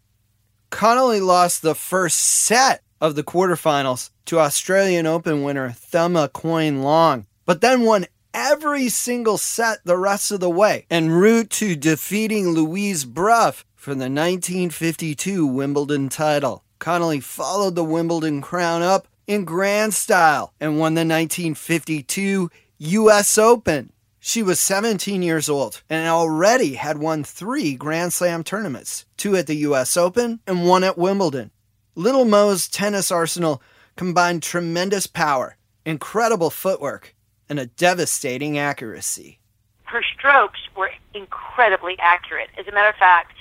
Connolly 0.69 1.21
lost 1.21 1.61
the 1.61 1.75
first 1.75 2.17
set 2.17 2.81
of 2.99 3.15
the 3.15 3.23
quarterfinals 3.23 4.09
to 4.25 4.39
Australian 4.39 5.05
Open 5.05 5.43
winner 5.43 5.71
Thelma 5.71 6.29
Coyne 6.29 6.81
Long, 6.81 7.25
but 7.45 7.61
then 7.61 7.81
won 7.81 8.05
every 8.33 8.89
single 8.89 9.37
set 9.37 9.79
the 9.83 9.97
rest 9.97 10.31
of 10.31 10.39
the 10.39 10.49
way 10.49 10.85
en 10.91 11.09
route 11.09 11.49
to 11.49 11.75
defeating 11.75 12.49
Louise 12.49 13.05
Brough 13.05 13.63
for 13.75 13.91
the 13.91 14.09
1952 14.09 15.45
Wimbledon 15.45 16.09
title. 16.09 16.63
Connolly 16.79 17.19
followed 17.19 17.75
the 17.75 17.83
Wimbledon 17.83 18.41
crown 18.41 18.81
up 18.81 19.07
in 19.25 19.45
grand 19.45 19.93
style 19.93 20.53
and 20.59 20.79
won 20.79 20.93
the 20.93 20.99
1952 20.99 22.51
U.S. 22.79 23.37
Open. 23.37 23.91
She 24.27 24.43
was 24.43 24.59
17 24.59 25.21
years 25.21 25.47
old 25.47 25.83
and 25.89 26.05
already 26.09 26.73
had 26.73 26.97
won 26.97 27.23
three 27.23 27.75
Grand 27.75 28.11
Slam 28.11 28.43
tournaments 28.43 29.05
two 29.15 29.37
at 29.37 29.47
the 29.47 29.55
U.S. 29.67 29.95
Open 29.95 30.41
and 30.45 30.67
one 30.67 30.83
at 30.83 30.97
Wimbledon. 30.97 31.49
Little 31.95 32.25
Mo's 32.25 32.67
tennis 32.67 33.09
arsenal 33.09 33.61
combined 33.95 34.43
tremendous 34.43 35.07
power, 35.07 35.55
incredible 35.85 36.49
footwork, 36.49 37.15
and 37.47 37.57
a 37.57 37.67
devastating 37.67 38.57
accuracy. 38.57 39.39
Her 39.85 40.03
strokes 40.03 40.59
were 40.75 40.91
incredibly 41.13 41.95
accurate. 41.99 42.49
As 42.59 42.67
a 42.67 42.73
matter 42.73 42.89
of 42.89 42.95
fact, 42.95 43.31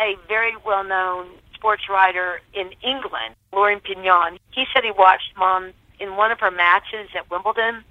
a 0.00 0.16
very 0.26 0.56
well 0.66 0.82
known 0.82 1.28
sports 1.54 1.84
writer 1.88 2.40
in 2.52 2.72
England, 2.82 3.36
Lauren 3.52 3.78
Fignon, 3.78 4.40
he 4.50 4.64
said 4.74 4.82
he 4.82 4.90
watched 4.90 5.36
mom 5.36 5.72
in 6.00 6.16
one 6.16 6.32
of 6.32 6.40
her 6.40 6.50
matches 6.50 7.10
at 7.16 7.30
Wimbledon 7.30 7.84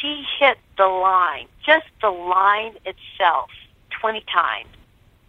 she 0.00 0.24
hit 0.38 0.58
the 0.76 0.86
line, 0.86 1.46
just 1.64 1.86
the 2.00 2.10
line 2.10 2.74
itself, 2.84 3.50
20 4.00 4.24
times. 4.32 4.68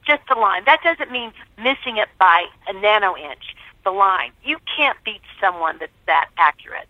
Just 0.06 0.22
the 0.30 0.36
line. 0.36 0.64
That 0.66 0.82
doesn't 0.84 1.12
mean 1.12 1.32
missing 1.58 1.98
it 1.98 2.10
by 2.20 2.46
a 2.68 2.74
nano 2.74 3.16
inch. 3.16 3.56
The 3.84 3.92
line. 3.92 4.32
You 4.44 4.58
can't 4.76 4.98
beat 5.04 5.22
someone 5.40 5.78
that's 5.80 5.92
that 6.06 6.30
accurate. 6.38 6.88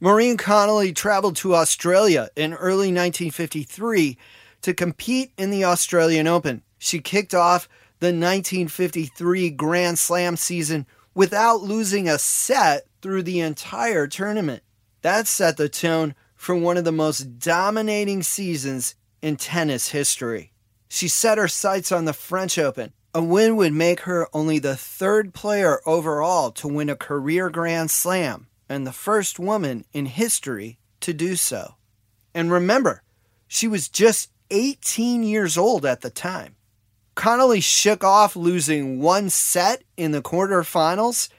Maureen 0.00 0.36
Connolly 0.36 0.92
traveled 0.92 1.36
to 1.36 1.54
Australia 1.54 2.28
in 2.36 2.52
early 2.52 2.92
1953 2.92 4.18
to 4.62 4.74
compete 4.74 5.32
in 5.38 5.50
the 5.50 5.64
Australian 5.64 6.26
Open. 6.26 6.62
She 6.78 6.98
kicked 6.98 7.34
off 7.34 7.68
the 8.00 8.08
1953 8.08 9.50
Grand 9.50 9.98
Slam 9.98 10.36
season 10.36 10.86
without 11.14 11.62
losing 11.62 12.08
a 12.08 12.18
set 12.18 12.86
through 13.00 13.22
the 13.22 13.40
entire 13.40 14.06
tournament. 14.06 14.62
That 15.02 15.26
set 15.26 15.56
the 15.56 15.68
tone 15.68 16.14
for 16.36 16.54
one 16.54 16.76
of 16.76 16.84
the 16.84 16.92
most 16.92 17.38
dominating 17.38 18.22
seasons 18.22 18.94
in 19.22 19.36
tennis 19.36 19.88
history. 19.88 20.52
She 20.88 21.08
set 21.08 21.38
her 21.38 21.48
sights 21.48 21.90
on 21.90 22.04
the 22.04 22.12
French 22.12 22.58
Open. 22.58 22.92
A 23.14 23.22
win 23.22 23.56
would 23.56 23.72
make 23.72 24.00
her 24.00 24.28
only 24.32 24.58
the 24.58 24.76
third 24.76 25.34
player 25.34 25.80
overall 25.86 26.50
to 26.52 26.68
win 26.68 26.90
a 26.90 26.96
career 26.96 27.50
Grand 27.50 27.90
Slam 27.90 28.46
and 28.68 28.86
the 28.86 28.92
first 28.92 29.38
woman 29.38 29.84
in 29.92 30.06
history 30.06 30.78
to 31.00 31.12
do 31.12 31.34
so. 31.34 31.76
And 32.34 32.52
remember, 32.52 33.02
she 33.48 33.66
was 33.66 33.88
just 33.88 34.30
18 34.50 35.22
years 35.22 35.56
old 35.56 35.86
at 35.86 36.02
the 36.02 36.10
time. 36.10 36.56
Connolly 37.14 37.60
shook 37.60 38.04
off 38.04 38.36
losing 38.36 39.00
one 39.00 39.30
set 39.30 39.82
in 39.96 40.12
the 40.12 40.20
quarterfinals 40.20 41.30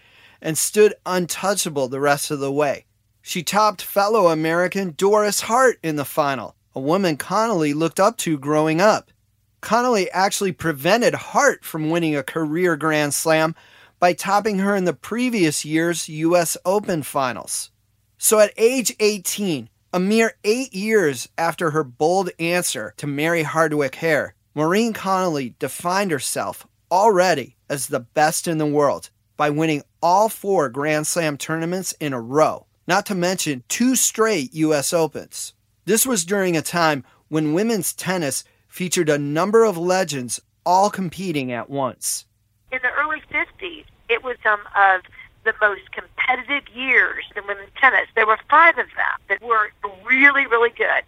and 0.42 0.58
stood 0.58 0.96
untouchable 1.06 1.88
the 1.88 2.00
rest 2.00 2.32
of 2.32 2.40
the 2.40 2.52
way. 2.52 2.87
She 3.28 3.44
topped 3.44 3.82
fellow 3.82 4.30
American 4.30 4.92
Doris 4.92 5.42
Hart 5.42 5.80
in 5.84 5.98
the 5.98 6.06
final, 6.06 6.56
a 6.74 6.80
woman 6.80 7.18
Connolly 7.18 7.74
looked 7.74 8.00
up 8.00 8.16
to 8.20 8.38
growing 8.38 8.80
up. 8.80 9.12
Connolly 9.60 10.10
actually 10.12 10.54
prevented 10.54 11.14
Hart 11.14 11.66
from 11.66 11.90
winning 11.90 12.16
a 12.16 12.24
career 12.24 12.78
Grand 12.78 13.14
Slam 13.14 13.54
by 14.00 14.14
topping 14.14 14.60
her 14.60 14.78
in 14.78 14.86
the 14.86 14.94
previous 14.94 15.66
year's 15.66 16.08
U.S. 16.08 16.56
Open 16.64 17.04
finals. 17.04 17.70
So 18.18 18.40
at 18.40 18.54
age 18.56 18.96
18, 18.98 19.70
a 19.92 20.00
mere 20.00 20.38
eight 20.46 20.74
years 20.74 21.28
after 21.38 21.72
her 21.72 21.84
bold 21.84 22.30
answer 22.40 22.94
to 22.96 23.08
Mary 23.08 23.44
Hardwick 23.44 23.96
Hare, 23.96 24.36
Maureen 24.56 24.94
Connolly 24.94 25.54
defined 25.60 26.12
herself 26.12 26.66
already 26.90 27.58
as 27.70 27.88
the 27.88 28.00
best 28.00 28.48
in 28.48 28.58
the 28.58 28.66
world 28.66 29.10
by 29.36 29.50
winning 29.50 29.84
all 30.02 30.30
four 30.30 30.70
Grand 30.70 31.06
Slam 31.06 31.36
tournaments 31.36 31.94
in 32.00 32.14
a 32.14 32.22
row 32.22 32.67
not 32.88 33.06
to 33.08 33.16
mention 33.16 33.64
two 33.68 33.96
straight 33.96 34.54
U.S. 34.54 34.94
Opens. 34.94 35.54
This 35.86 36.08
was 36.08 36.26
during 36.26 36.56
a 36.56 36.62
time 36.62 37.04
when 37.28 37.54
women's 37.54 37.94
tennis 37.94 38.44
featured 38.68 39.10
a 39.10 39.18
number 39.18 39.64
of 39.64 39.78
legends 39.78 40.40
all 40.66 40.90
competing 40.90 41.52
at 41.52 41.70
once. 41.70 42.26
In 42.72 42.80
the 42.82 42.92
early 42.92 43.22
50s, 43.32 43.86
it 44.10 44.24
was 44.24 44.38
some 44.44 44.62
of 44.76 45.02
the 45.44 45.54
most 45.62 45.92
competitive 45.92 46.68
years 46.76 47.24
in 47.36 47.48
women's 47.48 47.72
tennis. 47.80 48.08
There 48.16 48.28
were 48.28 48.40
five 48.50 48.78
of 48.78 48.88
them 48.88 49.18
that 49.30 49.42
were 49.42 49.72
really, 50.06 50.46
really 50.46 50.70
good. 50.70 51.04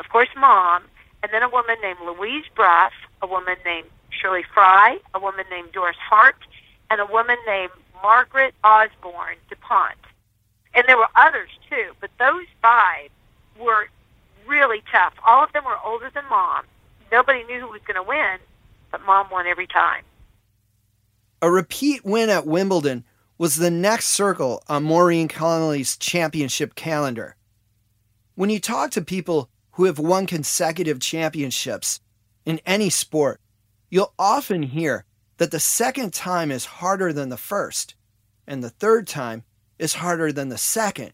Of 0.00 0.08
course, 0.08 0.30
Mom, 0.36 0.84
and 1.22 1.32
then 1.32 1.42
a 1.42 1.48
woman 1.48 1.76
named 1.82 1.98
Louise 2.04 2.44
Brough, 2.54 2.90
a 3.22 3.26
woman 3.26 3.56
named 3.64 3.88
Shirley 4.10 4.44
Fry, 4.54 4.98
a 5.14 5.20
woman 5.20 5.44
named 5.50 5.72
Doris 5.72 5.96
Hart, 5.98 6.36
and 6.90 7.00
a 7.00 7.06
woman 7.06 7.36
named 7.46 7.72
Margaret 8.02 8.54
Osborne 8.64 9.36
DuPont. 9.48 9.96
And 10.74 10.84
there 10.86 10.96
were 10.96 11.08
others 11.14 11.50
too, 11.70 11.92
but 12.00 12.10
those 12.18 12.46
five 12.60 13.10
were 13.58 13.88
really 14.46 14.82
tough. 14.90 15.14
All 15.26 15.44
of 15.44 15.52
them 15.52 15.64
were 15.64 15.78
older 15.84 16.10
than 16.12 16.24
mom. 16.28 16.64
Nobody 17.12 17.44
knew 17.44 17.60
who 17.60 17.68
was 17.68 17.80
going 17.86 17.94
to 17.96 18.02
win, 18.02 18.38
but 18.90 19.04
mom 19.04 19.30
won 19.30 19.46
every 19.46 19.66
time. 19.66 20.02
A 21.40 21.50
repeat 21.50 22.04
win 22.04 22.30
at 22.30 22.46
Wimbledon 22.46 23.04
was 23.38 23.56
the 23.56 23.70
next 23.70 24.06
circle 24.06 24.62
on 24.68 24.84
Maureen 24.84 25.28
Connolly's 25.28 25.96
championship 25.96 26.74
calendar. 26.74 27.36
When 28.34 28.50
you 28.50 28.58
talk 28.58 28.90
to 28.92 29.02
people 29.02 29.50
who 29.72 29.84
have 29.84 29.98
won 29.98 30.26
consecutive 30.26 31.00
championships 31.00 32.00
in 32.44 32.60
any 32.64 32.90
sport, 32.90 33.40
you'll 33.90 34.14
often 34.18 34.62
hear 34.62 35.04
that 35.36 35.50
the 35.50 35.60
second 35.60 36.12
time 36.12 36.50
is 36.50 36.64
harder 36.64 37.12
than 37.12 37.28
the 37.28 37.36
first, 37.36 37.94
and 38.46 38.62
the 38.62 38.70
third 38.70 39.06
time 39.06 39.42
is 39.78 39.94
harder 39.94 40.32
than 40.32 40.48
the 40.48 40.58
second 40.58 41.12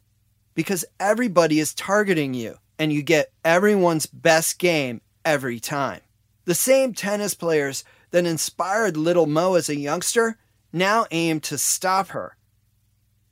because 0.54 0.84
everybody 0.98 1.58
is 1.58 1.74
targeting 1.74 2.34
you 2.34 2.56
and 2.78 2.92
you 2.92 3.02
get 3.02 3.32
everyone's 3.44 4.06
best 4.06 4.58
game 4.58 5.00
every 5.24 5.60
time. 5.60 6.00
The 6.44 6.54
same 6.54 6.94
tennis 6.94 7.34
players 7.34 7.84
that 8.10 8.26
inspired 8.26 8.96
Little 8.96 9.26
Mo 9.26 9.54
as 9.54 9.68
a 9.68 9.76
youngster 9.76 10.38
now 10.72 11.06
aim 11.10 11.40
to 11.40 11.58
stop 11.58 12.08
her. 12.08 12.36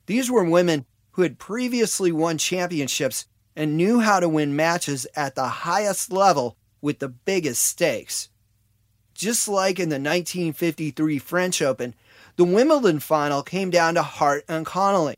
These 0.07 0.31
were 0.31 0.45
women 0.45 0.87
who 1.13 1.23
had 1.23 1.39
previously 1.39 2.13
won 2.13 2.39
championships 2.39 3.27
and 3.57 3.77
knew 3.77 4.01
how 4.01 4.21
to 4.21 4.29
win 4.29 4.55
matches 4.55 5.07
at 5.17 5.35
the 5.35 5.49
highest 5.49 6.13
level 6.13 6.57
with 6.81 7.01
the 7.01 7.09
biggest 7.09 7.63
stakes. 7.63 8.29
Just 9.15 9.49
like 9.49 9.81
in 9.81 9.89
the 9.89 9.95
1953 9.95 11.19
French 11.19 11.61
Open, 11.61 11.95
the 12.39 12.45
Wimbledon 12.45 13.01
final 13.01 13.43
came 13.43 13.69
down 13.69 13.95
to 13.95 14.03
Hart 14.03 14.45
and 14.49 14.65
Connolly. 14.65 15.17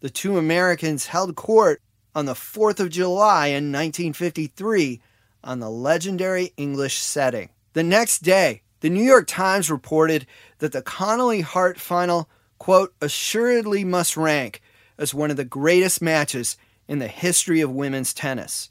The 0.00 0.10
two 0.10 0.36
Americans 0.36 1.06
held 1.06 1.34
court 1.34 1.80
on 2.14 2.26
the 2.26 2.34
4th 2.34 2.78
of 2.78 2.90
July 2.90 3.46
in 3.46 3.72
1953 3.72 5.00
on 5.42 5.60
the 5.60 5.70
legendary 5.70 6.52
English 6.58 6.98
setting. 6.98 7.48
The 7.72 7.82
next 7.82 8.18
day, 8.18 8.60
the 8.80 8.90
New 8.90 9.02
York 9.02 9.26
Times 9.26 9.70
reported 9.70 10.26
that 10.58 10.72
the 10.72 10.82
Connolly 10.82 11.40
Hart 11.40 11.80
final, 11.80 12.28
quote, 12.58 12.92
assuredly 13.00 13.82
must 13.82 14.18
rank 14.18 14.60
as 14.98 15.14
one 15.14 15.30
of 15.30 15.38
the 15.38 15.46
greatest 15.46 16.02
matches 16.02 16.58
in 16.86 16.98
the 16.98 17.08
history 17.08 17.62
of 17.62 17.70
women's 17.70 18.12
tennis. 18.12 18.70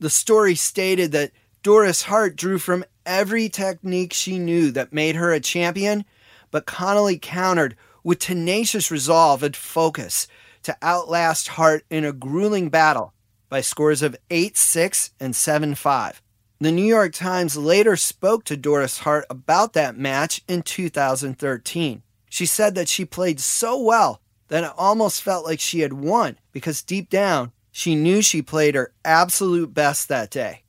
The 0.00 0.10
story 0.10 0.54
stated 0.54 1.12
that 1.12 1.32
Doris 1.62 2.02
Hart 2.02 2.36
drew 2.36 2.58
from 2.58 2.84
every 3.06 3.48
technique 3.48 4.12
she 4.12 4.38
knew 4.38 4.70
that 4.72 4.92
made 4.92 5.16
her 5.16 5.32
a 5.32 5.40
champion 5.40 6.04
but 6.52 6.66
Connolly 6.66 7.18
countered 7.18 7.74
with 8.04 8.20
tenacious 8.20 8.92
resolve 8.92 9.42
and 9.42 9.56
focus 9.56 10.28
to 10.62 10.76
outlast 10.80 11.48
Hart 11.48 11.84
in 11.90 12.04
a 12.04 12.12
grueling 12.12 12.68
battle 12.68 13.12
by 13.48 13.60
scores 13.60 14.02
of 14.02 14.16
8 14.30 14.56
6 14.56 15.10
and 15.18 15.34
7 15.34 15.74
5. 15.74 16.22
The 16.60 16.70
New 16.70 16.84
York 16.84 17.12
Times 17.12 17.56
later 17.56 17.96
spoke 17.96 18.44
to 18.44 18.56
Doris 18.56 19.00
Hart 19.00 19.24
about 19.28 19.72
that 19.72 19.98
match 19.98 20.42
in 20.46 20.62
2013. 20.62 22.02
She 22.30 22.46
said 22.46 22.76
that 22.76 22.88
she 22.88 23.04
played 23.04 23.40
so 23.40 23.82
well 23.82 24.20
that 24.46 24.62
it 24.62 24.72
almost 24.76 25.22
felt 25.22 25.44
like 25.44 25.58
she 25.58 25.80
had 25.80 25.92
won 25.92 26.38
because 26.52 26.82
deep 26.82 27.10
down, 27.10 27.50
she 27.72 27.96
knew 27.96 28.22
she 28.22 28.42
played 28.42 28.74
her 28.74 28.92
absolute 29.04 29.74
best 29.74 30.08
that 30.08 30.30
day. 30.30 30.61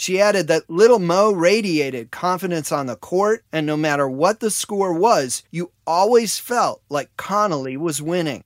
She 0.00 0.20
added 0.20 0.46
that 0.46 0.70
little 0.70 1.00
Mo 1.00 1.32
radiated 1.32 2.12
confidence 2.12 2.70
on 2.70 2.86
the 2.86 2.94
court, 2.94 3.42
and 3.50 3.66
no 3.66 3.76
matter 3.76 4.08
what 4.08 4.38
the 4.38 4.48
score 4.48 4.92
was, 4.92 5.42
you 5.50 5.72
always 5.88 6.38
felt 6.38 6.82
like 6.88 7.16
Connolly 7.16 7.76
was 7.76 8.00
winning. 8.00 8.44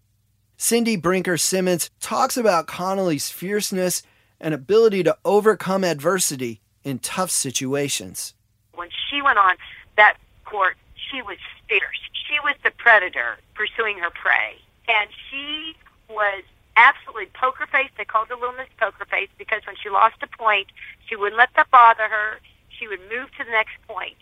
Cindy 0.57 0.97
Brinker 0.97 1.37
Simmons 1.37 1.91
talks 2.01 2.39
about 2.39 2.67
Connolly's 2.67 3.29
fierceness 3.29 4.03
and 4.41 4.55
ability 4.55 5.03
to 5.03 5.19
overcome 5.27 5.85
adversity 5.85 6.63
in 6.85 7.01
tough 7.01 7.31
situations. 7.31 8.33
When 8.75 8.89
she 9.11 9.21
went 9.21 9.37
on 9.37 9.57
that 9.99 10.17
court, 10.47 10.79
she 11.11 11.21
was 11.21 11.37
fierce. 11.69 12.01
She 12.15 12.41
was 12.43 12.57
the 12.65 12.71
predator 12.71 13.37
pursuing 13.55 13.99
her 13.99 14.09
prey. 14.09 14.57
And 14.89 15.11
she 15.31 15.77
was 16.09 16.45
absolutely 16.77 17.27
poker 17.27 17.67
face. 17.67 17.91
They 17.97 18.05
called 18.05 18.29
her 18.29 18.35
Little 18.35 18.53
Miss 18.53 18.69
Poker 18.79 19.05
Face 19.05 19.29
because 19.39 19.63
when 19.67 19.77
she 19.83 19.89
lost 19.91 20.17
a 20.23 20.27
point, 20.27 20.69
she 21.07 21.17
wouldn't 21.17 21.39
let 21.39 21.51
that 21.57 21.71
bother 21.71 22.09
her. 22.09 22.39
She 22.69 22.89
would 22.89 23.01
move 23.03 23.31
to 23.39 23.45
the 23.45 23.51
next 23.51 23.75
point. 23.87 24.17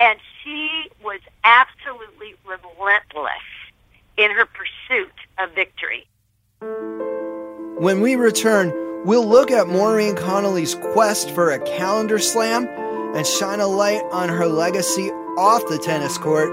And 0.00 0.18
she 0.42 0.90
was 1.02 1.20
absolutely 1.44 2.34
relentless 2.44 3.32
in 4.16 4.30
her 4.30 4.46
pursuit 4.46 5.12
of 5.38 5.52
victory. 5.54 6.06
When 7.78 8.00
we 8.00 8.16
return, 8.16 8.72
we'll 9.04 9.26
look 9.26 9.50
at 9.50 9.68
Maureen 9.68 10.16
Connolly's 10.16 10.74
quest 10.74 11.30
for 11.30 11.50
a 11.50 11.58
calendar 11.60 12.18
slam 12.18 12.66
and 13.14 13.26
shine 13.26 13.60
a 13.60 13.66
light 13.66 14.02
on 14.12 14.28
her 14.28 14.46
legacy 14.46 15.10
off 15.38 15.66
the 15.68 15.78
tennis 15.78 16.18
court 16.18 16.50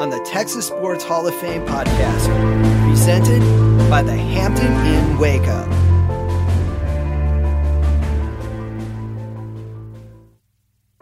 on 0.00 0.10
the 0.10 0.20
Texas 0.20 0.66
Sports 0.66 1.04
Hall 1.04 1.26
of 1.26 1.34
Fame 1.36 1.64
podcast, 1.64 2.88
presented 2.88 3.65
by 3.88 4.02
the 4.02 4.16
Hampton 4.16 4.72
Inn 4.86 5.18
Waco. 5.18 5.62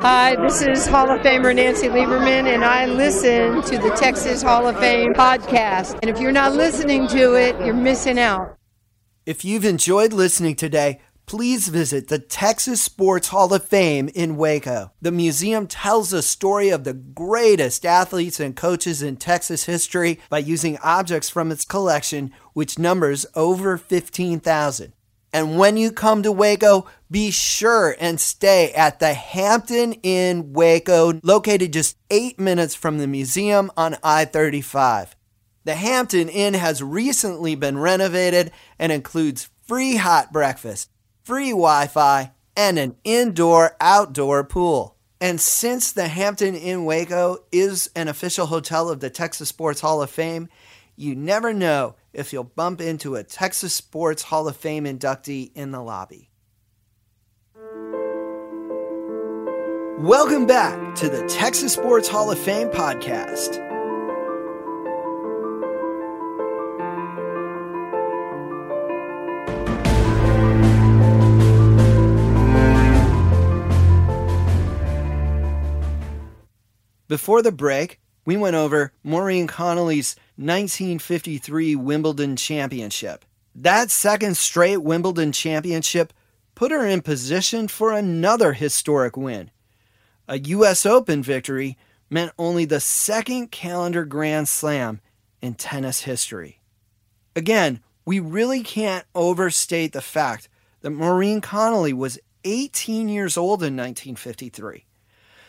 Hi, 0.01 0.37
this 0.37 0.61
is 0.61 0.87
Hall 0.87 1.11
of 1.11 1.23
Famer 1.23 1.57
Nancy 1.57 1.89
Lieberman, 1.89 2.47
and 2.47 2.63
I 2.63 2.85
listen 2.85 3.63
to 3.63 3.79
the 3.79 3.89
Texas 3.97 4.43
Hall 4.43 4.67
of 4.69 4.79
Fame 4.79 5.15
podcast. 5.15 5.99
And 6.03 6.11
if 6.11 6.21
you're 6.21 6.31
not 6.31 6.53
listening 6.53 7.09
to 7.09 7.35
it, 7.35 7.57
you're 7.65 7.73
missing 7.73 8.19
out. 8.19 8.59
If 9.25 9.47
you've 9.47 9.65
enjoyed 9.65 10.13
listening 10.13 10.55
today, 10.57 11.01
please 11.27 11.69
visit 11.69 12.09
the 12.09 12.19
Texas 12.19 12.83
Sports 12.83 13.29
Hall 13.29 13.53
of 13.55 13.65
Fame 13.65 14.09
in 14.15 14.37
Waco. 14.37 14.93
The 15.01 15.13
museum 15.13 15.67
tells 15.67 16.11
the 16.11 16.23
story 16.23 16.71
of 16.71 16.85
the 16.85 16.95
greatest 16.95 17.87
athletes 17.87 18.41
and 18.41 18.55
coaches 18.57 19.03
in 19.03 19.17
Texas 19.17 19.65
history 19.65 20.21
by 20.29 20.39
using 20.39 20.79
objects 20.79 21.31
from 21.31 21.51
its 21.51 21.65
collection, 21.65 22.33
which 22.53 22.79
numbers 22.79 23.27
over 23.35 23.77
15,000. 23.77 24.93
And 25.33 25.59
when 25.59 25.77
you 25.77 25.91
come 25.91 26.23
to 26.23 26.31
Waco, 26.31 26.87
be 27.11 27.33
sure 27.33 27.97
and 27.99 28.21
stay 28.21 28.73
at 28.73 29.01
the 29.01 29.15
Hampton 29.15 29.95
Inn 29.95 30.53
Waco, 30.53 31.19
located 31.25 31.73
just 31.73 31.97
eight 32.09 32.39
minutes 32.39 32.77
from 32.77 32.99
the 32.99 33.09
museum 33.09 33.71
on 33.77 33.97
I 34.05 34.27
35. 34.27 35.17
The 35.65 35.75
Hampton 35.75 36.29
Inn 36.29 36.55
has 36.55 36.83
recently 36.83 37.57
been 37.57 37.79
renovated 37.79 38.53
and 38.79 38.93
includes 38.93 39.51
free 39.67 39.97
hot 39.97 40.33
breakfast 40.33 40.91
free 41.25 41.51
Wi 41.51 41.87
Fi, 41.87 42.33
and 42.55 42.79
an 42.79 42.97
indoor 43.03 43.77
outdoor 43.81 44.45
pool. 44.45 44.97
And 45.21 45.41
since 45.41 45.91
the 45.91 46.09
Hampton 46.09 46.55
Inn 46.55 46.85
Waco 46.85 47.39
is 47.51 47.91
an 47.97 48.09
official 48.09 48.47
hotel 48.47 48.91
of 48.91 49.01
the 49.01 49.09
Texas 49.09 49.49
Sports 49.49 49.81
Hall 49.81 50.03
of 50.03 50.11
Fame, 50.11 50.49
you 50.97 51.15
never 51.17 51.55
know 51.55 51.97
if 52.13 52.33
you'll 52.33 52.45
bump 52.45 52.81
into 52.81 53.17
a 53.17 53.25
Texas 53.25 53.73
Sports 53.73 54.25
Hall 54.25 54.47
of 54.47 54.57
Fame 54.57 54.85
inductee 54.85 55.51
in 55.55 55.71
the 55.71 55.81
lobby. 55.81 56.31
Welcome 59.99 60.47
back 60.47 60.95
to 60.97 61.09
the 61.09 61.27
Texas 61.27 61.73
Sports 61.73 62.07
Hall 62.07 62.31
of 62.31 62.39
Fame 62.39 62.69
podcast. 62.69 63.64
Before 77.15 77.43
the 77.43 77.53
break, 77.53 78.01
we 78.25 78.37
went 78.37 78.57
over 78.57 78.93
Maureen 79.05 79.47
Connolly's 79.47 80.17
1953 80.35 81.77
Wimbledon 81.77 82.35
Championship. 82.35 83.25
That 83.55 83.93
second 83.93 84.37
straight 84.37 84.79
Wimbledon 84.79 85.31
Championship 85.31 86.13
put 86.57 86.73
her 86.73 86.85
in 86.85 87.03
position 87.03 87.69
for 87.69 87.93
another 87.93 88.53
historic 88.53 89.17
win. 89.17 89.53
A 90.27 90.41
U.S. 90.41 90.85
Open 90.85 91.23
victory 91.23 91.79
meant 92.11 92.33
only 92.37 92.65
the 92.65 92.81
second 92.81 93.53
calendar 93.53 94.05
Grand 94.05 94.49
Slam 94.49 95.01
in 95.41 95.55
tennis 95.55 96.01
history. 96.01 96.63
Again, 97.37 97.79
we 98.05 98.19
really 98.19 98.65
can't 98.65 99.07
overstate 99.15 99.93
the 99.93 100.03
fact 100.03 100.49
that 100.81 100.91
Maureen 100.91 101.41
Connolly 101.41 101.93
was 101.93 102.19
18 102.43 103.09
years 103.09 103.37
old 103.37 103.63
in 103.63 103.77
1953. 103.77 104.85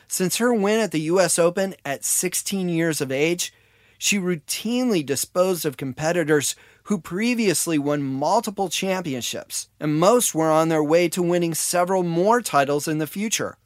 Since 0.08 0.38
her 0.38 0.54
win 0.54 0.80
at 0.80 0.92
the 0.92 1.02
US 1.02 1.40
Open 1.40 1.76
at 1.84 2.06
16 2.06 2.70
years 2.70 3.02
of 3.02 3.12
age, 3.12 3.54
she 3.98 4.18
routinely 4.18 5.06
disposed 5.06 5.66
of 5.66 5.78
competitors 5.78 6.56
who 6.84 7.00
previously 7.00 7.80
won 7.80 8.04
multiple 8.04 8.70
championships, 8.70 9.70
and 9.80 10.00
most 10.00 10.36
were 10.36 10.52
on 10.52 10.70
their 10.70 10.84
way 10.84 11.10
to 11.10 11.24
winning 11.24 11.54
several 11.54 12.04
more 12.04 12.42
titles 12.42 12.88
in 12.88 13.00
the 13.00 13.08
future. 13.08 13.58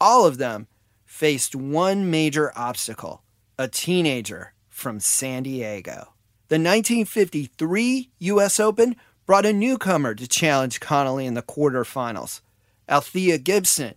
All 0.00 0.24
of 0.26 0.38
them 0.38 0.68
faced 1.04 1.54
one 1.54 2.10
major 2.10 2.52
obstacle 2.56 3.22
a 3.58 3.68
teenager 3.68 4.54
from 4.70 5.00
San 5.00 5.42
Diego. 5.42 6.14
The 6.48 6.56
1953 6.56 8.10
US 8.20 8.58
Open 8.58 8.96
brought 9.26 9.44
a 9.44 9.52
newcomer 9.52 10.14
to 10.14 10.26
challenge 10.26 10.80
Connolly 10.80 11.26
in 11.26 11.34
the 11.34 11.42
quarterfinals, 11.42 12.40
Althea 12.88 13.36
Gibson, 13.36 13.94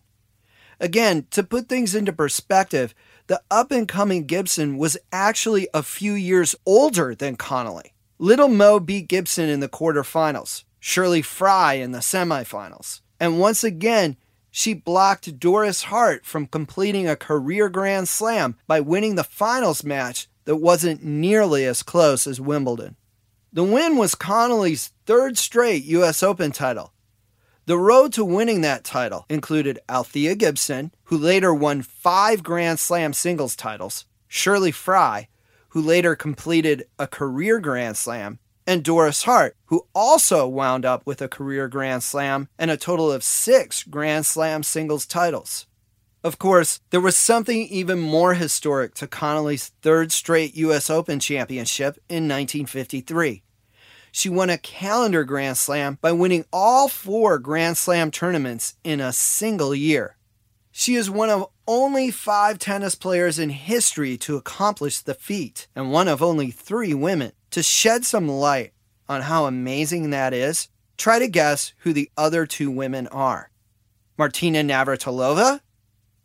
Again, 0.80 1.28
to 1.32 1.44
put 1.44 1.70
things 1.70 1.96
into 1.96 2.14
perspective, 2.14 2.94
the 3.28 3.42
up 3.50 3.72
and 3.72 3.88
coming 3.88 4.26
Gibson 4.26 4.78
was 4.78 4.98
actually 5.12 5.68
a 5.74 5.84
few 5.84 6.14
years 6.14 6.56
older 6.66 7.16
than 7.16 7.36
Connolly. 7.36 7.94
Little 8.20 8.48
Mo 8.48 8.80
beat 8.80 9.08
Gibson 9.08 9.50
in 9.50 9.60
the 9.60 9.70
quarterfinals, 9.70 10.64
Shirley 10.80 11.22
Fry 11.22 11.74
in 11.74 11.92
the 11.92 12.00
semifinals. 12.00 13.02
And 13.20 13.40
once 13.40 13.64
again, 13.64 14.18
she 14.52 14.76
blocked 14.76 15.40
Doris 15.40 15.84
Hart 15.84 16.26
from 16.26 16.46
completing 16.46 17.08
a 17.08 17.16
career 17.16 17.70
Grand 17.70 18.08
Slam 18.08 18.56
by 18.68 18.82
winning 18.82 19.16
the 19.16 19.24
finals 19.24 19.84
match 19.84 20.28
that 20.46 20.58
wasn't 20.58 21.04
nearly 21.04 21.66
as 21.66 21.82
close 21.82 22.28
as 22.28 22.40
Wimbledon. 22.40 22.96
The 23.52 23.64
win 23.64 23.98
was 23.98 24.14
Connolly's 24.14 24.92
third 25.06 25.38
straight 25.38 25.84
U.S. 25.86 26.22
Open 26.22 26.52
title, 26.52 26.93
The 27.66 27.78
road 27.78 28.12
to 28.14 28.26
winning 28.26 28.60
that 28.62 28.84
title 28.84 29.26
included 29.30 29.80
Althea 29.88 30.36
Gibson, 30.36 30.92
who 31.06 31.18
later 31.18 31.54
won 31.54 31.82
five 31.82 32.44
Grand 32.44 32.78
Slam 32.78 33.14
singles 33.14 33.56
titles, 33.56 34.06
Shirley 34.28 34.74
Fry, 34.74 35.30
who 35.70 35.82
later 35.82 36.14
completed 36.14 36.84
a 37.00 37.08
career 37.08 37.62
Grand 37.62 37.96
Slam, 37.96 38.40
and 38.68 38.84
Doris 38.84 39.24
Hart, 39.24 39.56
who 39.68 39.88
also 39.96 40.46
wound 40.46 40.84
up 40.84 41.06
with 41.06 41.22
a 41.22 41.30
career 41.30 41.70
Grand 41.70 42.04
Slam 42.04 42.50
and 42.60 42.70
a 42.70 42.76
total 42.76 43.10
of 43.10 43.24
six 43.24 43.84
Grand 43.84 44.26
Slam 44.26 44.62
singles 44.64 45.06
titles. 45.06 45.66
Of 46.22 46.40
course, 46.40 46.82
there 46.90 47.00
was 47.00 47.16
something 47.16 47.62
even 47.68 47.98
more 47.98 48.34
historic 48.34 48.94
to 48.96 49.08
Connolly's 49.08 49.70
third 49.82 50.12
straight 50.12 50.54
U.S. 50.58 50.90
Open 50.90 51.22
championship 51.22 51.98
in 52.10 52.28
1953. 52.28 53.42
She 54.16 54.30
won 54.30 54.52
a 54.52 54.60
calendar 54.60 55.24
Grand 55.24 55.58
Slam 55.58 55.98
by 56.00 56.12
winning 56.12 56.46
all 56.54 56.88
four 56.88 57.40
Grand 57.40 57.80
Slam 57.80 58.12
tournaments 58.12 58.76
in 58.84 59.02
a 59.02 59.12
single 59.12 59.74
year. 59.74 60.18
She 60.72 60.94
is 60.94 61.10
one 61.10 61.32
of 61.32 61.48
only 61.68 62.12
five 62.12 62.60
tennis 62.60 62.94
players 62.94 63.40
in 63.40 63.50
history 63.50 64.16
to 64.18 64.36
accomplish 64.36 65.00
the 65.00 65.16
feat, 65.16 65.68
and 65.76 65.92
one 65.92 66.08
of 66.08 66.22
only 66.22 66.52
three 66.52 66.94
women. 66.94 67.32
To 67.50 67.64
shed 67.64 68.06
some 68.06 68.30
light 68.30 68.74
on 69.10 69.22
how 69.22 69.46
amazing 69.48 70.12
that 70.12 70.32
is, 70.32 70.70
try 70.96 71.18
to 71.18 71.28
guess 71.28 71.74
who 71.80 71.92
the 71.92 72.12
other 72.16 72.46
two 72.46 72.70
women 72.70 73.08
are. 73.08 73.50
Martina 74.16 74.62
Navratilova? 74.62 75.60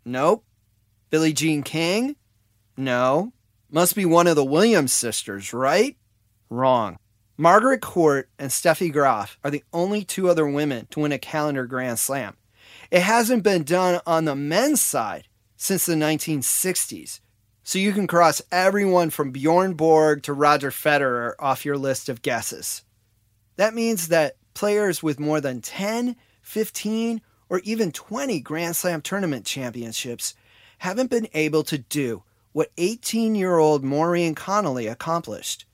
Nope. 0.04 0.44
Billie 1.08 1.32
Jean 1.32 1.62
King? 1.62 2.16
No. 2.76 3.32
Must 3.70 3.96
be 3.96 4.04
one 4.04 4.26
of 4.26 4.36
the 4.36 4.44
Williams 4.44 4.92
sisters, 4.92 5.54
right? 5.54 5.96
Wrong. 6.50 6.98
Margaret 7.40 7.80
Court 7.80 8.28
and 8.36 8.50
Steffi 8.50 8.92
Graf 8.92 9.38
are 9.44 9.50
the 9.52 9.62
only 9.72 10.02
two 10.02 10.28
other 10.28 10.48
women 10.48 10.88
to 10.90 10.98
win 10.98 11.12
a 11.12 11.20
calendar 11.20 11.66
Grand 11.66 12.00
Slam. 12.00 12.36
It 12.90 13.02
hasn't 13.02 13.44
been 13.44 13.62
done 13.62 14.00
on 14.04 14.24
the 14.24 14.34
men's 14.34 14.80
side 14.80 15.28
since 15.56 15.86
the 15.86 15.94
1960s, 15.94 17.20
so 17.62 17.78
you 17.78 17.92
can 17.92 18.08
cross 18.08 18.42
everyone 18.50 19.10
from 19.10 19.30
Bjorn 19.30 19.74
Borg 19.74 20.24
to 20.24 20.32
Roger 20.32 20.72
Federer 20.72 21.34
off 21.38 21.64
your 21.64 21.78
list 21.78 22.08
of 22.08 22.22
guesses. 22.22 22.82
That 23.54 23.72
means 23.72 24.08
that 24.08 24.34
players 24.54 25.00
with 25.00 25.20
more 25.20 25.40
than 25.40 25.60
10, 25.60 26.16
15, 26.42 27.20
or 27.48 27.60
even 27.60 27.92
20 27.92 28.40
Grand 28.40 28.74
Slam 28.74 29.00
tournament 29.00 29.46
championships 29.46 30.34
haven't 30.78 31.08
been 31.08 31.28
able 31.34 31.62
to 31.62 31.78
do 31.78 32.24
what 32.50 32.72
18 32.78 33.36
year 33.36 33.58
old 33.58 33.84
Maureen 33.84 34.34
Connolly 34.34 34.88
accomplished. 34.88 35.66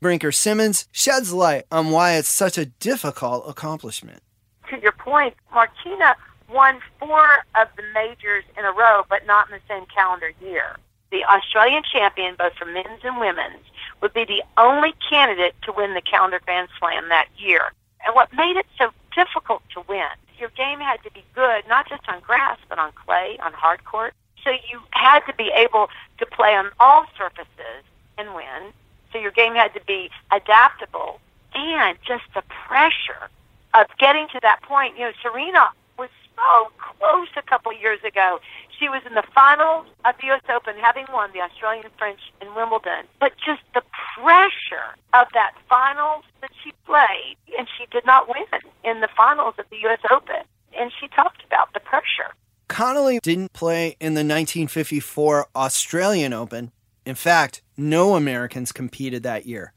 Brinker 0.00 0.32
Simmons 0.32 0.86
sheds 0.92 1.32
light 1.32 1.64
on 1.70 1.90
why 1.90 2.12
it's 2.14 2.28
such 2.28 2.58
a 2.58 2.66
difficult 2.66 3.44
accomplishment. 3.48 4.22
To 4.70 4.78
your 4.80 4.92
point, 4.92 5.34
Martina 5.52 6.14
won 6.52 6.80
four 6.98 7.26
of 7.60 7.68
the 7.76 7.82
majors 7.94 8.44
in 8.56 8.64
a 8.64 8.72
row, 8.72 9.04
but 9.08 9.26
not 9.26 9.48
in 9.48 9.56
the 9.56 9.62
same 9.68 9.86
calendar 9.86 10.32
year 10.40 10.76
the 11.10 11.24
Australian 11.24 11.82
champion, 11.90 12.34
both 12.38 12.54
for 12.54 12.66
men's 12.66 13.00
and 13.02 13.18
women's, 13.18 13.64
would 14.00 14.12
be 14.12 14.24
the 14.24 14.42
only 14.56 14.94
candidate 15.08 15.54
to 15.62 15.72
win 15.72 15.94
the 15.94 16.02
calendar 16.02 16.40
Grand 16.44 16.68
Slam 16.78 17.08
that 17.08 17.28
year. 17.36 17.72
And 18.04 18.14
what 18.14 18.32
made 18.32 18.56
it 18.56 18.66
so 18.76 18.90
difficult 19.14 19.62
to 19.74 19.82
win, 19.88 20.08
your 20.38 20.50
game 20.50 20.78
had 20.78 21.02
to 21.02 21.10
be 21.10 21.24
good, 21.34 21.64
not 21.68 21.88
just 21.88 22.08
on 22.08 22.20
grass, 22.20 22.58
but 22.68 22.78
on 22.78 22.92
clay, 22.92 23.38
on 23.42 23.52
hard 23.52 23.84
court. 23.84 24.14
So 24.44 24.50
you 24.50 24.80
had 24.90 25.20
to 25.20 25.34
be 25.34 25.50
able 25.54 25.88
to 26.18 26.26
play 26.26 26.54
on 26.54 26.70
all 26.78 27.06
surfaces 27.16 27.82
and 28.16 28.34
win. 28.34 28.72
So 29.12 29.18
your 29.18 29.32
game 29.32 29.54
had 29.54 29.74
to 29.74 29.80
be 29.86 30.10
adaptable 30.30 31.20
and 31.54 31.98
just 32.06 32.24
the 32.34 32.42
pressure 32.66 33.30
of 33.74 33.86
getting 33.98 34.28
to 34.32 34.40
that 34.42 34.62
point. 34.62 34.96
You 34.96 35.06
know, 35.06 35.12
Serena 35.22 35.68
was 35.98 36.10
so 36.36 36.70
close 36.78 37.28
a 37.36 37.42
couple 37.42 37.72
years 37.72 38.00
ago. 38.04 38.40
She 38.78 38.88
was 38.88 39.02
in 39.06 39.14
the 39.14 39.24
finals 39.34 39.86
of 40.04 40.14
the 40.20 40.28
U.S. 40.28 40.42
Open, 40.54 40.74
having 40.80 41.06
won 41.12 41.30
the 41.32 41.40
Australian 41.40 41.86
French 41.98 42.20
and 42.40 42.54
Wimbledon. 42.54 43.06
But 43.18 43.32
just 43.44 43.62
the 43.74 43.82
pressure 44.14 44.94
of 45.14 45.26
that 45.34 45.54
finals 45.68 46.24
that 46.40 46.50
she 46.62 46.72
played, 46.86 47.36
and 47.58 47.66
she 47.76 47.86
did 47.90 48.06
not 48.06 48.28
win 48.28 48.44
in 48.84 49.00
the 49.00 49.08
finals 49.16 49.54
of 49.58 49.64
the 49.70 49.78
U.S. 49.82 49.98
Open. 50.10 50.42
And 50.78 50.92
she 51.00 51.08
talked 51.08 51.42
about 51.44 51.72
the 51.74 51.80
pressure. 51.80 52.34
Connolly 52.68 53.18
didn't 53.22 53.52
play 53.52 53.96
in 53.98 54.14
the 54.14 54.20
1954 54.20 55.48
Australian 55.56 56.32
Open. 56.32 56.70
In 57.08 57.14
fact, 57.14 57.62
no 57.74 58.16
Americans 58.16 58.70
competed 58.70 59.22
that 59.22 59.46
year. 59.46 59.72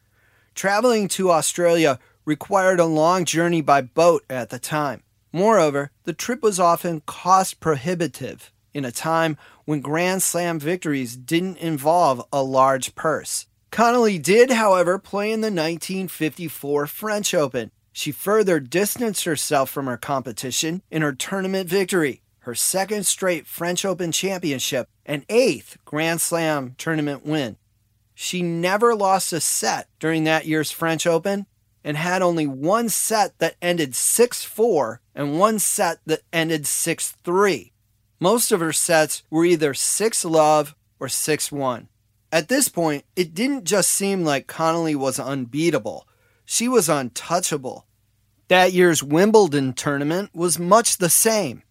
Traveling 0.54 1.08
to 1.08 1.32
Australia 1.32 1.98
required 2.26 2.78
a 2.78 2.86
long 2.86 3.24
journey 3.24 3.62
by 3.62 3.80
boat 3.80 4.26
at 4.30 4.50
the 4.50 4.60
time. 4.60 5.04
Moreover, 5.32 5.92
the 6.04 6.12
trip 6.12 6.44
was 6.44 6.60
often 6.60 7.04
cost 7.06 7.62
prohibitive 7.62 8.52
in 8.74 8.84
a 8.84 8.92
time 8.92 9.38
when 9.64 9.80
Grand 9.80 10.22
Slam 10.22 10.60
victories 10.60 11.16
didn't 11.16 11.60
involve 11.60 12.22
a 12.34 12.44
large 12.44 12.96
purse. 12.96 13.46
Connolly 13.72 14.20
did, 14.20 14.52
however, 14.52 15.00
play 15.00 15.32
in 15.32 15.40
the 15.40 15.46
1954 15.46 16.86
French 16.86 17.34
Open. 17.34 17.72
She 17.94 18.12
further 18.12 18.60
distanced 18.60 19.24
herself 19.24 19.70
from 19.70 19.86
her 19.86 19.96
competition 19.96 20.82
in 20.92 21.02
her 21.02 21.14
tournament 21.14 21.70
victory, 21.70 22.24
her 22.42 22.56
second 22.56 23.06
straight 23.06 23.46
French 23.46 23.86
Open 23.86 24.12
championship, 24.12 24.88
and 25.06 25.26
eighth 25.30 25.78
Grand 25.86 26.22
Slam 26.22 26.76
tournament 26.78 27.26
win. 27.26 27.58
She 28.14 28.42
never 28.42 28.96
lost 28.96 29.34
a 29.34 29.40
set 29.40 29.88
during 30.00 30.24
that 30.24 30.46
year's 30.46 30.72
French 30.72 31.06
Open 31.08 31.46
and 31.84 31.98
had 31.98 32.22
only 32.22 32.48
one 32.48 32.90
set 32.90 33.38
that 33.40 33.56
ended 33.62 33.96
6 33.96 34.44
4 34.44 35.02
and 35.16 35.40
one 35.40 35.60
set 35.60 36.00
that 36.06 36.22
ended 36.32 36.68
6 36.68 37.12
3. 37.24 37.74
Most 38.20 38.52
of 38.52 38.60
her 38.60 38.74
sets 38.74 39.24
were 39.30 39.46
either 39.46 39.74
6 39.74 40.26
love 40.26 40.76
or 41.00 41.10
6 41.10 41.52
1. 41.52 41.88
At 42.32 42.48
this 42.48 42.70
point, 42.70 43.04
it 43.16 43.34
didn't 43.34 43.66
just 43.66 43.90
seem 43.90 44.24
like 44.24 44.48
Connolly 44.48 44.96
was 44.96 45.20
unbeatable, 45.20 46.08
she 46.46 46.68
was 46.68 46.90
untouchable. 46.90 47.86
That 48.48 48.74
year's 48.74 49.02
Wimbledon 49.02 49.74
tournament 49.74 50.32
was 50.34 50.60
much 50.60 50.98
the 50.98 51.10
same. 51.10 51.64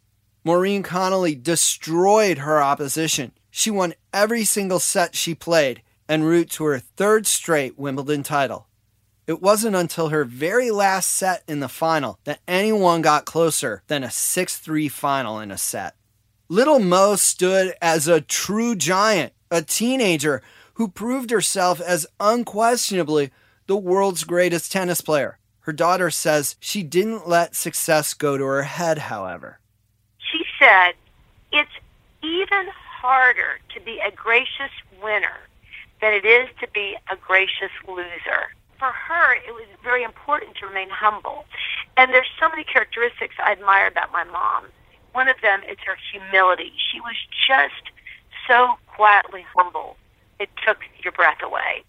Maureen 0.45 0.83
Connolly 0.83 1.35
destroyed 1.35 2.39
her 2.39 2.63
opposition. 2.63 3.33
She 3.51 3.71
won 3.71 3.95
every 4.13 4.45
single 4.45 4.79
set 4.79 5.15
she 5.15 5.35
played 5.35 5.83
en 6.09 6.25
route 6.25 6.51
to 6.51 6.65
her 6.65 6.79
third 6.79 7.27
straight 7.27 7.79
Wimbledon 7.79 8.23
title. 8.23 8.67
It 9.27 9.41
wasn't 9.41 9.77
until 9.77 10.09
her 10.09 10.25
very 10.25 10.73
last 10.73 11.13
set 11.13 11.45
in 11.47 11.61
the 11.61 11.69
final 11.69 12.19
that 12.25 12.41
anyone 12.49 13.01
got 13.01 13.27
closer 13.27 13.83
than 13.87 14.03
a 14.03 14.11
6 14.11 14.59
3 14.59 14.89
final 14.89 15.39
in 15.39 15.53
a 15.53 15.59
set. 15.59 15.95
Little 16.49 16.81
Mo 16.81 17.15
stood 17.15 17.75
as 17.81 18.09
a 18.09 18.21
true 18.21 18.75
giant, 18.75 19.33
a 19.51 19.63
teenager 19.63 20.43
who 20.75 20.89
proved 20.89 21.31
herself 21.31 21.81
as 21.81 22.09
unquestionably 22.19 23.31
the 23.69 23.77
world's 23.77 24.25
greatest 24.25 24.73
tennis 24.73 25.01
player. 25.01 25.39
Her 25.61 25.73
daughter 25.73 26.11
says 26.11 26.57
she 26.59 26.83
didn't 26.83 27.29
let 27.29 27.55
success 27.55 28.15
go 28.15 28.37
to 28.37 28.45
her 28.45 28.63
head, 28.63 28.99
however. 28.99 29.60
Said, 30.61 30.93
It's 31.51 31.71
even 32.23 32.69
harder 33.01 33.59
to 33.75 33.81
be 33.81 33.99
a 33.99 34.13
gracious 34.13 34.71
winner 35.03 35.41
than 36.01 36.13
it 36.13 36.25
is 36.25 36.49
to 36.61 36.69
be 36.73 36.97
a 37.11 37.17
gracious 37.17 37.73
loser 37.89 38.51
for 38.81 38.91
her, 38.91 39.35
it 39.35 39.53
was 39.53 39.67
very 39.85 40.03
important 40.03 40.57
to 40.57 40.67
remain 40.67 40.89
humble. 40.89 41.45
And 41.97 42.13
there's 42.13 42.31
so 42.41 42.49
many 42.49 42.65
characteristics 42.65 43.35
I 43.39 43.53
admire 43.53 43.87
about 43.87 44.11
my 44.11 44.25
mom. 44.25 44.65
One 45.13 45.29
of 45.29 45.37
them 45.43 45.61
is 45.71 45.77
her 45.87 45.97
humility. 46.11 46.73
She 46.91 47.01
was 47.01 47.15
just 47.47 47.93
so 48.49 48.77
quietly 48.87 49.45
humble. 49.55 49.97
It 50.41 50.49
took 50.67 50.79
your 51.05 51.13
breath 51.13 51.43
away. 51.43 51.85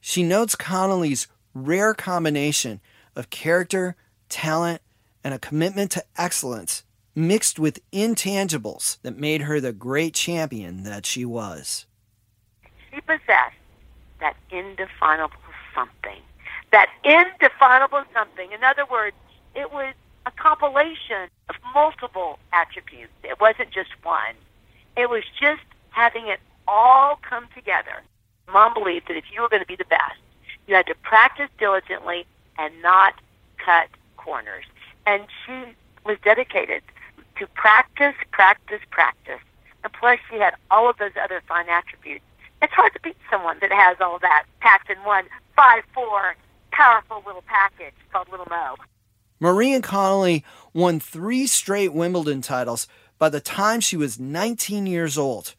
She 0.00 0.22
notes 0.22 0.54
Connolly's 0.54 1.26
rare 1.54 1.94
combination 1.94 2.80
of 3.16 3.30
character, 3.30 3.96
talent, 4.28 4.82
and 5.24 5.32
a 5.32 5.38
commitment 5.38 5.90
to 5.92 6.04
excellence 6.16 6.84
mixed 7.18 7.58
with 7.58 7.80
intangibles 7.90 8.98
that 9.02 9.18
made 9.18 9.42
her 9.42 9.60
the 9.60 9.72
great 9.72 10.14
champion 10.14 10.84
that 10.84 11.04
she 11.04 11.24
was. 11.24 11.86
She 12.90 13.00
possessed 13.00 13.56
that 14.20 14.36
indefinable 14.50 15.36
something. 15.74 16.20
That 16.70 16.88
indefinable 17.04 18.04
something. 18.14 18.52
In 18.52 18.64
other 18.64 18.84
words, 18.90 19.16
it 19.54 19.72
was 19.72 19.94
a 20.26 20.30
compilation 20.30 21.28
of 21.48 21.56
multiple 21.74 22.38
attributes. 22.52 23.12
It 23.24 23.40
wasn't 23.40 23.70
just 23.70 23.90
one. 24.02 24.34
It 24.96 25.10
was 25.10 25.24
just 25.40 25.62
having 25.90 26.28
it 26.28 26.40
all 26.66 27.18
come 27.28 27.48
together. 27.54 28.02
Mom 28.52 28.74
believed 28.74 29.08
that 29.08 29.16
if 29.16 29.24
you 29.32 29.42
were 29.42 29.48
going 29.48 29.62
to 29.62 29.66
be 29.66 29.76
the 29.76 29.84
best, 29.84 30.18
you 30.66 30.74
had 30.74 30.86
to 30.86 30.94
practice 31.02 31.48
diligently 31.58 32.26
and 32.58 32.82
not 32.82 33.14
cut 33.56 33.88
corners. 34.16 34.64
And 35.06 35.24
she 35.44 35.74
was 36.04 36.18
dedicated 36.22 36.82
to 37.38 37.46
practice, 37.48 38.14
practice, 38.30 38.80
practice. 38.90 39.40
And 39.84 39.92
plus, 39.92 40.18
she 40.30 40.36
had 40.36 40.54
all 40.70 40.90
of 40.90 40.98
those 40.98 41.12
other 41.22 41.42
fine 41.46 41.68
attributes. 41.68 42.24
It's 42.60 42.72
hard 42.72 42.92
to 42.94 43.00
beat 43.00 43.16
someone 43.30 43.58
that 43.60 43.72
has 43.72 43.96
all 44.00 44.18
that 44.20 44.44
packed 44.60 44.90
in 44.90 44.98
one 45.04 45.24
five 45.54 45.84
four 45.94 46.36
powerful 46.72 47.22
little 47.26 47.44
package 47.46 47.94
called 48.12 48.28
Little 48.30 48.46
Mo. 48.50 48.76
Maureen 49.40 49.82
Connolly 49.82 50.44
won 50.72 50.98
three 50.98 51.46
straight 51.46 51.92
Wimbledon 51.92 52.42
titles 52.42 52.88
by 53.18 53.28
the 53.28 53.40
time 53.40 53.80
she 53.80 53.96
was 53.96 54.18
19 54.18 54.86
years 54.86 55.16
old, 55.16 55.54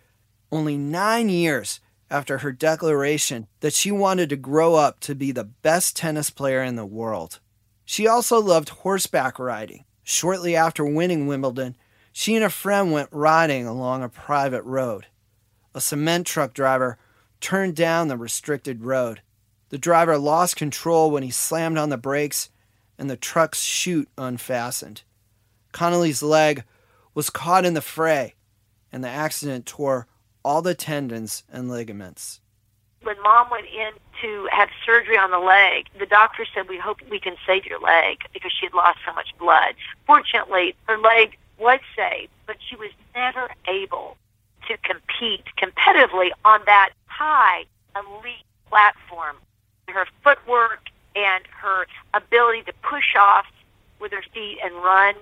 only 0.51 0.77
nine 0.77 1.29
years 1.29 1.79
after 2.11 2.39
her 2.39 2.51
declaration 2.51 3.47
that 3.61 3.73
she 3.73 3.91
wanted 3.91 4.29
to 4.29 4.35
grow 4.35 4.75
up 4.75 4.99
to 5.01 5.15
be 5.15 5.31
the 5.31 5.43
best 5.43 5.95
tennis 5.95 6.29
player 6.29 6.61
in 6.61 6.75
the 6.75 6.85
world. 6.85 7.39
She 7.85 8.07
also 8.07 8.39
loved 8.39 8.69
horseback 8.69 9.39
riding. 9.39 9.85
Shortly 10.11 10.55
after 10.55 10.83
winning 10.83 11.27
Wimbledon, 11.27 11.77
she 12.11 12.35
and 12.35 12.43
a 12.43 12.49
friend 12.49 12.91
went 12.91 13.09
riding 13.11 13.67
along 13.67 14.01
a 14.01 14.09
private 14.09 14.63
road. 14.63 15.05
A 15.75 15.79
cement 15.79 16.25
truck 16.25 16.55
driver 16.55 16.97
turned 17.39 17.75
down 17.75 18.07
the 18.07 18.17
restricted 18.17 18.83
road. 18.83 19.21
The 19.69 19.77
driver 19.77 20.17
lost 20.17 20.55
control 20.55 21.11
when 21.11 21.21
he 21.21 21.29
slammed 21.29 21.77
on 21.77 21.89
the 21.89 21.97
brakes 21.97 22.49
and 22.97 23.07
the 23.07 23.15
truck's 23.15 23.61
chute 23.61 24.09
unfastened. 24.17 25.03
Connolly's 25.73 26.23
leg 26.23 26.63
was 27.13 27.29
caught 27.29 27.63
in 27.63 27.75
the 27.75 27.79
fray, 27.79 28.33
and 28.91 29.03
the 29.03 29.09
accident 29.09 29.67
tore 29.67 30.07
all 30.43 30.63
the 30.63 30.73
tendons 30.73 31.43
and 31.51 31.69
ligaments. 31.69 32.41
When 33.03 33.21
mom 33.21 33.51
went 33.51 33.67
in 33.67 33.91
to 34.21 34.47
have 34.51 34.69
surgery 34.85 35.17
on 35.17 35.31
the 35.31 35.39
leg, 35.39 35.87
the 35.97 36.05
doctor 36.05 36.45
said, 36.53 36.67
We 36.67 36.77
hope 36.77 36.99
we 37.09 37.19
can 37.19 37.35
save 37.45 37.65
your 37.65 37.79
leg 37.79 38.19
because 38.33 38.51
she 38.51 38.65
had 38.65 38.73
lost 38.73 38.99
so 39.05 39.13
much 39.13 39.29
blood. 39.37 39.75
Fortunately, 40.05 40.75
her 40.87 40.97
leg 40.97 41.37
was 41.57 41.79
saved, 41.95 42.31
but 42.45 42.57
she 42.67 42.75
was 42.75 42.91
never 43.15 43.49
able 43.67 44.17
to 44.67 44.77
compete 44.77 45.43
competitively 45.57 46.29
on 46.45 46.61
that 46.65 46.91
high 47.07 47.65
elite 47.95 48.45
platform. 48.69 49.35
Her 49.87 50.05
footwork 50.23 50.89
and 51.15 51.43
her 51.47 51.87
ability 52.13 52.63
to 52.63 52.73
push 52.81 53.15
off 53.19 53.45
with 53.99 54.11
her 54.11 54.23
feet 54.33 54.59
and 54.63 54.73
run 54.75 55.15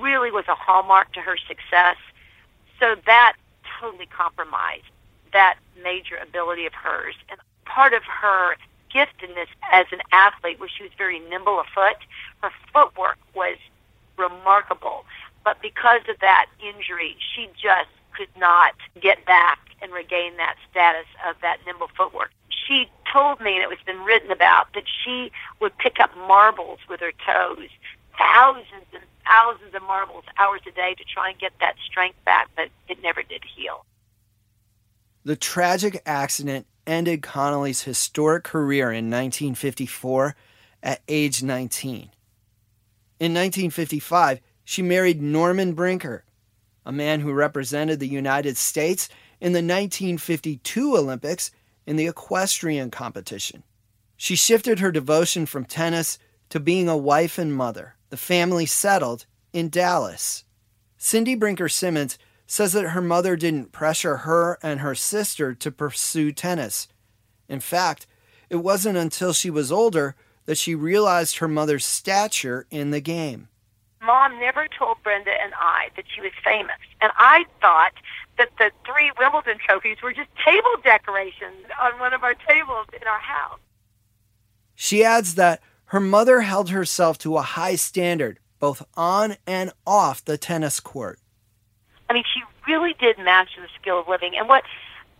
really 0.00 0.30
was 0.30 0.44
a 0.48 0.54
hallmark 0.54 1.12
to 1.14 1.20
her 1.20 1.36
success. 1.36 1.96
So 2.78 2.94
that 3.06 3.34
totally 3.80 4.06
compromised 4.06 4.84
that 5.32 5.56
major 5.82 6.16
ability 6.16 6.66
of 6.66 6.74
hers. 6.74 7.14
And 7.30 7.38
part 7.68 7.92
of 7.92 8.02
her 8.04 8.56
giftedness 8.92 9.48
as 9.70 9.86
an 9.92 10.00
athlete 10.12 10.58
was 10.58 10.70
she 10.76 10.82
was 10.82 10.92
very 10.96 11.20
nimble 11.20 11.60
of 11.60 11.66
foot. 11.74 11.96
Her 12.42 12.50
footwork 12.72 13.18
was 13.34 13.56
remarkable. 14.16 15.04
But 15.44 15.60
because 15.62 16.02
of 16.08 16.18
that 16.20 16.46
injury, 16.60 17.16
she 17.34 17.48
just 17.54 17.90
could 18.16 18.28
not 18.36 18.74
get 19.00 19.24
back 19.24 19.60
and 19.80 19.92
regain 19.92 20.36
that 20.36 20.56
status 20.70 21.06
of 21.28 21.36
that 21.42 21.58
nimble 21.66 21.90
footwork. 21.96 22.30
She 22.48 22.88
told 23.10 23.40
me, 23.40 23.54
and 23.54 23.62
it 23.62 23.68
was 23.68 23.78
been 23.86 24.02
written 24.02 24.30
about, 24.30 24.72
that 24.74 24.84
she 25.04 25.30
would 25.60 25.76
pick 25.78 26.00
up 26.00 26.10
marbles 26.16 26.80
with 26.88 27.00
her 27.00 27.12
toes, 27.24 27.68
thousands 28.18 28.86
and 28.92 29.02
thousands 29.24 29.74
of 29.74 29.82
marbles 29.82 30.24
hours 30.38 30.60
a 30.66 30.72
day 30.72 30.94
to 30.94 31.04
try 31.04 31.30
and 31.30 31.38
get 31.38 31.52
that 31.60 31.76
strength 31.86 32.22
back, 32.24 32.48
but 32.56 32.68
it 32.88 33.00
never 33.02 33.22
did 33.22 33.42
heal. 33.44 33.84
The 35.24 35.36
tragic 35.36 36.02
accident 36.06 36.66
ended 36.88 37.22
Connolly's 37.22 37.82
historic 37.82 38.42
career 38.42 38.90
in 38.90 39.10
1954 39.10 40.34
at 40.82 41.02
age 41.06 41.42
19. 41.42 42.10
In 43.20 43.34
1955, 43.34 44.40
she 44.64 44.82
married 44.82 45.22
Norman 45.22 45.74
Brinker, 45.74 46.24
a 46.84 46.92
man 46.92 47.20
who 47.20 47.32
represented 47.32 48.00
the 48.00 48.08
United 48.08 48.56
States 48.56 49.08
in 49.40 49.52
the 49.52 49.58
1952 49.58 50.96
Olympics 50.96 51.50
in 51.86 51.96
the 51.96 52.06
equestrian 52.06 52.90
competition. 52.90 53.62
She 54.16 54.34
shifted 54.34 54.78
her 54.78 54.90
devotion 54.90 55.46
from 55.46 55.64
tennis 55.64 56.18
to 56.48 56.58
being 56.58 56.88
a 56.88 56.96
wife 56.96 57.38
and 57.38 57.54
mother. 57.54 57.94
The 58.10 58.16
family 58.16 58.66
settled 58.66 59.26
in 59.52 59.68
Dallas. 59.68 60.44
Cindy 60.96 61.34
Brinker 61.34 61.68
Simmons 61.68 62.18
says 62.48 62.72
that 62.72 62.88
her 62.90 63.02
mother 63.02 63.36
didn't 63.36 63.72
pressure 63.72 64.18
her 64.18 64.58
and 64.62 64.80
her 64.80 64.94
sister 64.94 65.54
to 65.54 65.70
pursue 65.70 66.32
tennis. 66.32 66.88
In 67.46 67.60
fact, 67.60 68.06
it 68.48 68.56
wasn't 68.56 68.96
until 68.96 69.34
she 69.34 69.50
was 69.50 69.70
older 69.70 70.16
that 70.46 70.56
she 70.56 70.74
realized 70.74 71.36
her 71.36 71.46
mother's 71.46 71.84
stature 71.84 72.66
in 72.70 72.90
the 72.90 73.02
game. 73.02 73.48
Mom 74.00 74.40
never 74.40 74.66
told 74.66 74.96
Brenda 75.02 75.32
and 75.42 75.52
I 75.60 75.90
that 75.96 76.06
she 76.14 76.22
was 76.22 76.32
famous. 76.42 76.76
And 77.02 77.12
I 77.16 77.44
thought 77.60 77.92
that 78.38 78.48
the 78.58 78.70
three 78.86 79.12
Wimbledon 79.18 79.58
trophies 79.58 79.98
were 80.02 80.14
just 80.14 80.30
table 80.42 80.76
decorations 80.82 81.66
on 81.78 81.98
one 82.00 82.14
of 82.14 82.24
our 82.24 82.34
tables 82.34 82.86
in 82.94 83.06
our 83.06 83.18
house. 83.18 83.58
She 84.74 85.04
adds 85.04 85.34
that 85.34 85.60
her 85.86 86.00
mother 86.00 86.40
held 86.40 86.70
herself 86.70 87.18
to 87.18 87.36
a 87.36 87.42
high 87.42 87.74
standard, 87.74 88.38
both 88.58 88.86
on 88.94 89.36
and 89.46 89.72
off 89.86 90.24
the 90.24 90.38
tennis 90.38 90.80
court. 90.80 91.18
I 92.08 92.14
mean, 92.14 92.24
she 92.32 92.42
really 92.66 92.94
did 92.98 93.18
master 93.18 93.60
the 93.60 93.68
skill 93.80 94.00
of 94.00 94.08
living. 94.08 94.36
And 94.36 94.48
what 94.48 94.64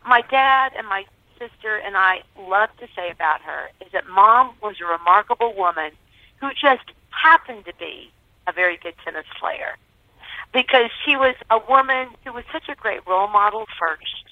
my 0.07 0.23
dad 0.23 0.73
and 0.77 0.87
my 0.87 1.05
sister 1.39 1.77
and 1.77 1.97
I 1.97 2.23
love 2.39 2.71
to 2.81 2.89
say 2.97 3.11
about 3.11 3.41
her 3.43 3.71
is 3.85 3.93
that 3.93 4.09
mom 4.09 4.55
was 4.63 4.77
a 4.81 4.87
remarkable 4.87 5.55
woman 5.55 5.93
who 6.41 6.51
just 6.51 6.91
happened 7.11 7.65
to 7.67 7.73
be 7.79 8.11
a 8.47 8.53
very 8.53 8.77
good 8.77 8.95
tennis 9.05 9.27
player 9.39 9.77
because 10.53 10.91
she 11.05 11.17
was 11.17 11.35
a 11.51 11.59
woman 11.69 12.09
who 12.25 12.33
was 12.33 12.45
such 12.53 12.69
a 12.69 12.75
great 12.75 13.07
role 13.07 13.29
model 13.29 13.67
first. 13.79 14.25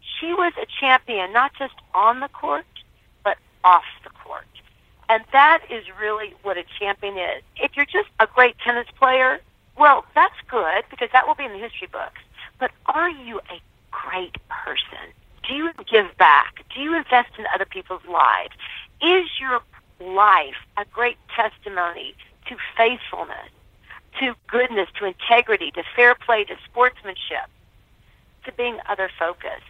She 0.00 0.32
was 0.32 0.52
a 0.60 0.66
champion 0.80 1.32
not 1.32 1.52
just 1.58 1.74
on 1.94 2.20
the 2.20 2.28
court, 2.28 2.66
but 3.24 3.38
off 3.64 3.84
the 4.04 4.10
court. 4.10 4.46
And 5.08 5.24
that 5.32 5.62
is 5.68 5.84
really 6.00 6.34
what 6.42 6.56
a 6.56 6.64
champion 6.78 7.18
is. 7.18 7.42
If 7.56 7.76
you're 7.76 7.86
just 7.86 8.08
a 8.18 8.26
great 8.26 8.56
tennis 8.64 8.86
player, 8.98 9.40
well, 9.78 10.04
that's 10.14 10.34
good 10.48 10.84
because 10.90 11.08
that 11.12 11.26
will 11.26 11.34
be 11.34 11.44
in 11.44 11.52
the 11.52 11.58
history 11.58 11.88
books. 11.90 12.20
But 12.58 12.70
are 12.86 13.10
you 13.10 13.40
a 13.50 13.60
great 13.90 14.36
person? 14.48 15.12
Do 15.48 15.54
you 15.54 15.70
give 15.90 16.16
back? 16.18 16.64
Do 16.74 16.80
you 16.80 16.96
invest 16.96 17.30
in 17.38 17.44
other 17.54 17.64
people's 17.64 18.04
lives? 18.08 18.54
Is 19.02 19.28
your 19.40 19.60
life 20.00 20.56
a 20.76 20.84
great 20.84 21.16
testimony 21.34 22.14
to 22.46 22.56
faithfulness, 22.76 23.50
to 24.20 24.34
goodness, 24.46 24.88
to 24.98 25.06
integrity, 25.06 25.70
to 25.72 25.82
fair 25.96 26.14
play, 26.14 26.44
to 26.44 26.56
sportsmanship, 26.64 27.48
to 28.44 28.52
being 28.52 28.78
other 28.88 29.10
focused? 29.18 29.64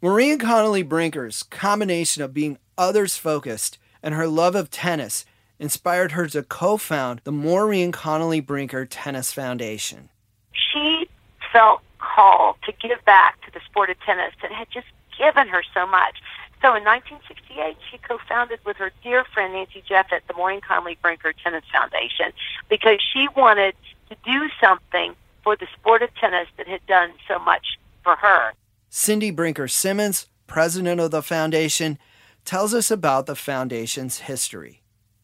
Maureen 0.00 0.38
Connolly 0.38 0.82
Brinker's 0.82 1.44
combination 1.44 2.22
of 2.22 2.34
being 2.34 2.58
others 2.76 3.16
focused 3.16 3.78
and 4.02 4.14
her 4.14 4.26
love 4.26 4.54
of 4.54 4.68
tennis 4.68 5.24
inspired 5.62 6.12
her 6.12 6.26
to 6.26 6.42
co 6.42 6.76
found 6.76 7.20
the 7.22 7.30
Maureen 7.30 7.92
Connolly 7.92 8.40
Brinker 8.40 8.84
Tennis 8.84 9.32
Foundation. 9.32 10.08
She 10.52 11.08
felt 11.52 11.82
called 11.98 12.56
to 12.64 12.72
give 12.72 13.02
back 13.04 13.40
to 13.46 13.52
the 13.52 13.60
sport 13.64 13.88
of 13.88 13.98
tennis 14.00 14.34
that 14.42 14.50
had 14.50 14.66
just 14.72 14.88
given 15.16 15.46
her 15.46 15.62
so 15.72 15.86
much. 15.86 16.16
So 16.60 16.74
in 16.74 16.84
1968, 16.84 17.76
she 17.90 17.98
co-founded 17.98 18.58
with 18.64 18.76
her 18.76 18.90
dear 19.02 19.24
friend 19.32 19.52
Nancy 19.52 19.82
Jeffett 19.88 20.24
the 20.26 20.34
Maureen 20.34 20.60
Connolly 20.60 20.98
Brinker 21.00 21.32
Tennis 21.32 21.64
Foundation 21.72 22.32
because 22.68 23.00
she 23.12 23.28
wanted 23.36 23.74
to 24.10 24.16
do 24.24 24.48
something 24.60 25.14
for 25.44 25.56
the 25.56 25.66
sport 25.78 26.02
of 26.02 26.14
tennis 26.16 26.48
that 26.56 26.66
had 26.66 26.84
done 26.86 27.12
so 27.28 27.38
much 27.38 27.78
for 28.02 28.16
her. 28.16 28.52
Cindy 28.90 29.30
Brinker 29.30 29.68
Simmons, 29.68 30.26
president 30.46 31.00
of 31.00 31.12
the 31.12 31.22
foundation, 31.22 31.98
tells 32.44 32.74
us 32.74 32.90
about 32.90 33.26
the 33.26 33.36
foundation's 33.36 34.20
history 34.20 34.81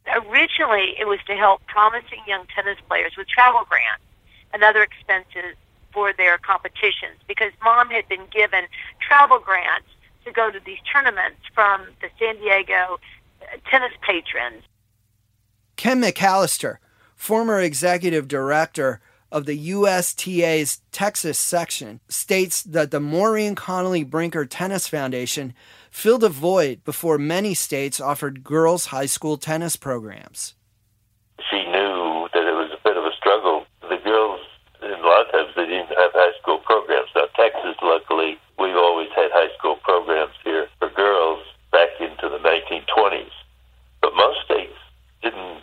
originally 0.09 0.95
it 0.99 1.07
was 1.07 1.19
to 1.27 1.35
help 1.37 1.65
promising 1.67 2.21
young 2.27 2.45
tennis 2.55 2.79
players 2.89 3.13
with 3.17 3.29
travel 3.29 3.63
grants 3.69 4.03
and 4.53 4.63
other 4.63 4.83
expenses 4.83 5.57
for 5.93 6.13
their 6.13 6.39
competitions 6.39 7.19
because 7.27 7.53
mom 7.63 7.91
had 7.91 8.09
been 8.09 8.27
given 8.31 8.65
travel 9.01 9.39
grants 9.39 9.89
to 10.25 10.33
go 10.33 10.51
to 10.51 10.61
these 10.65 10.79
tournaments 10.93 11.41
from 11.55 11.87
the 12.01 12.09
San 12.19 12.37
Diego 12.37 12.99
uh, 13.43 13.57
tennis 13.71 13.93
patrons. 14.03 14.63
Ken 15.77 16.01
McAlister, 16.03 16.79
former 17.15 17.61
executive 17.61 18.29
director 18.29 19.01
of 19.31 19.47
the 19.47 19.71
USTA's 19.71 20.81
Texas 20.91 21.39
section, 21.39 22.01
states 22.09 22.63
that 22.63 22.91
the 22.91 23.01
Maureen 23.01 23.55
Connolly 23.55 24.05
Brinker 24.05 24.45
Tennis 24.45 24.89
Foundation 24.89 25.55
filled 25.99 26.23
a 26.23 26.29
void 26.29 26.85
before 26.85 27.19
many 27.19 27.53
states 27.55 28.01
offered 28.01 28.45
girls' 28.45 28.87
high 28.95 29.11
school 29.11 29.37
tennis 29.37 29.75
programs. 29.75 30.55
She 31.51 31.59
knew 31.59 32.29
that 32.33 32.47
it 32.47 32.55
was 32.55 32.71
a 32.71 32.81
bit 32.87 32.97
of 32.97 33.03
a 33.03 33.11
struggle. 33.19 33.67
The 33.83 33.99
girls, 34.05 34.41
in 34.81 34.93
a 34.93 35.03
lot 35.03 35.27
of 35.27 35.33
times, 35.33 35.51
they 35.57 35.67
didn't 35.67 35.89
have 35.89 36.15
high 36.15 36.39
school 36.41 36.59
programs. 36.59 37.11
Now, 37.17 37.27
Texas, 37.35 37.75
luckily, 37.83 38.39
we've 38.61 38.77
always 38.77 39.09
had 39.17 39.35
high 39.35 39.51
school 39.59 39.75
programs 39.83 40.35
here 40.45 40.69
for 40.79 40.89
girls 40.91 41.43
back 41.73 41.91
into 41.99 42.29
the 42.31 42.39
1920s. 42.47 43.35
But 44.01 44.15
most 44.15 44.39
states 44.45 44.79
didn't 45.21 45.63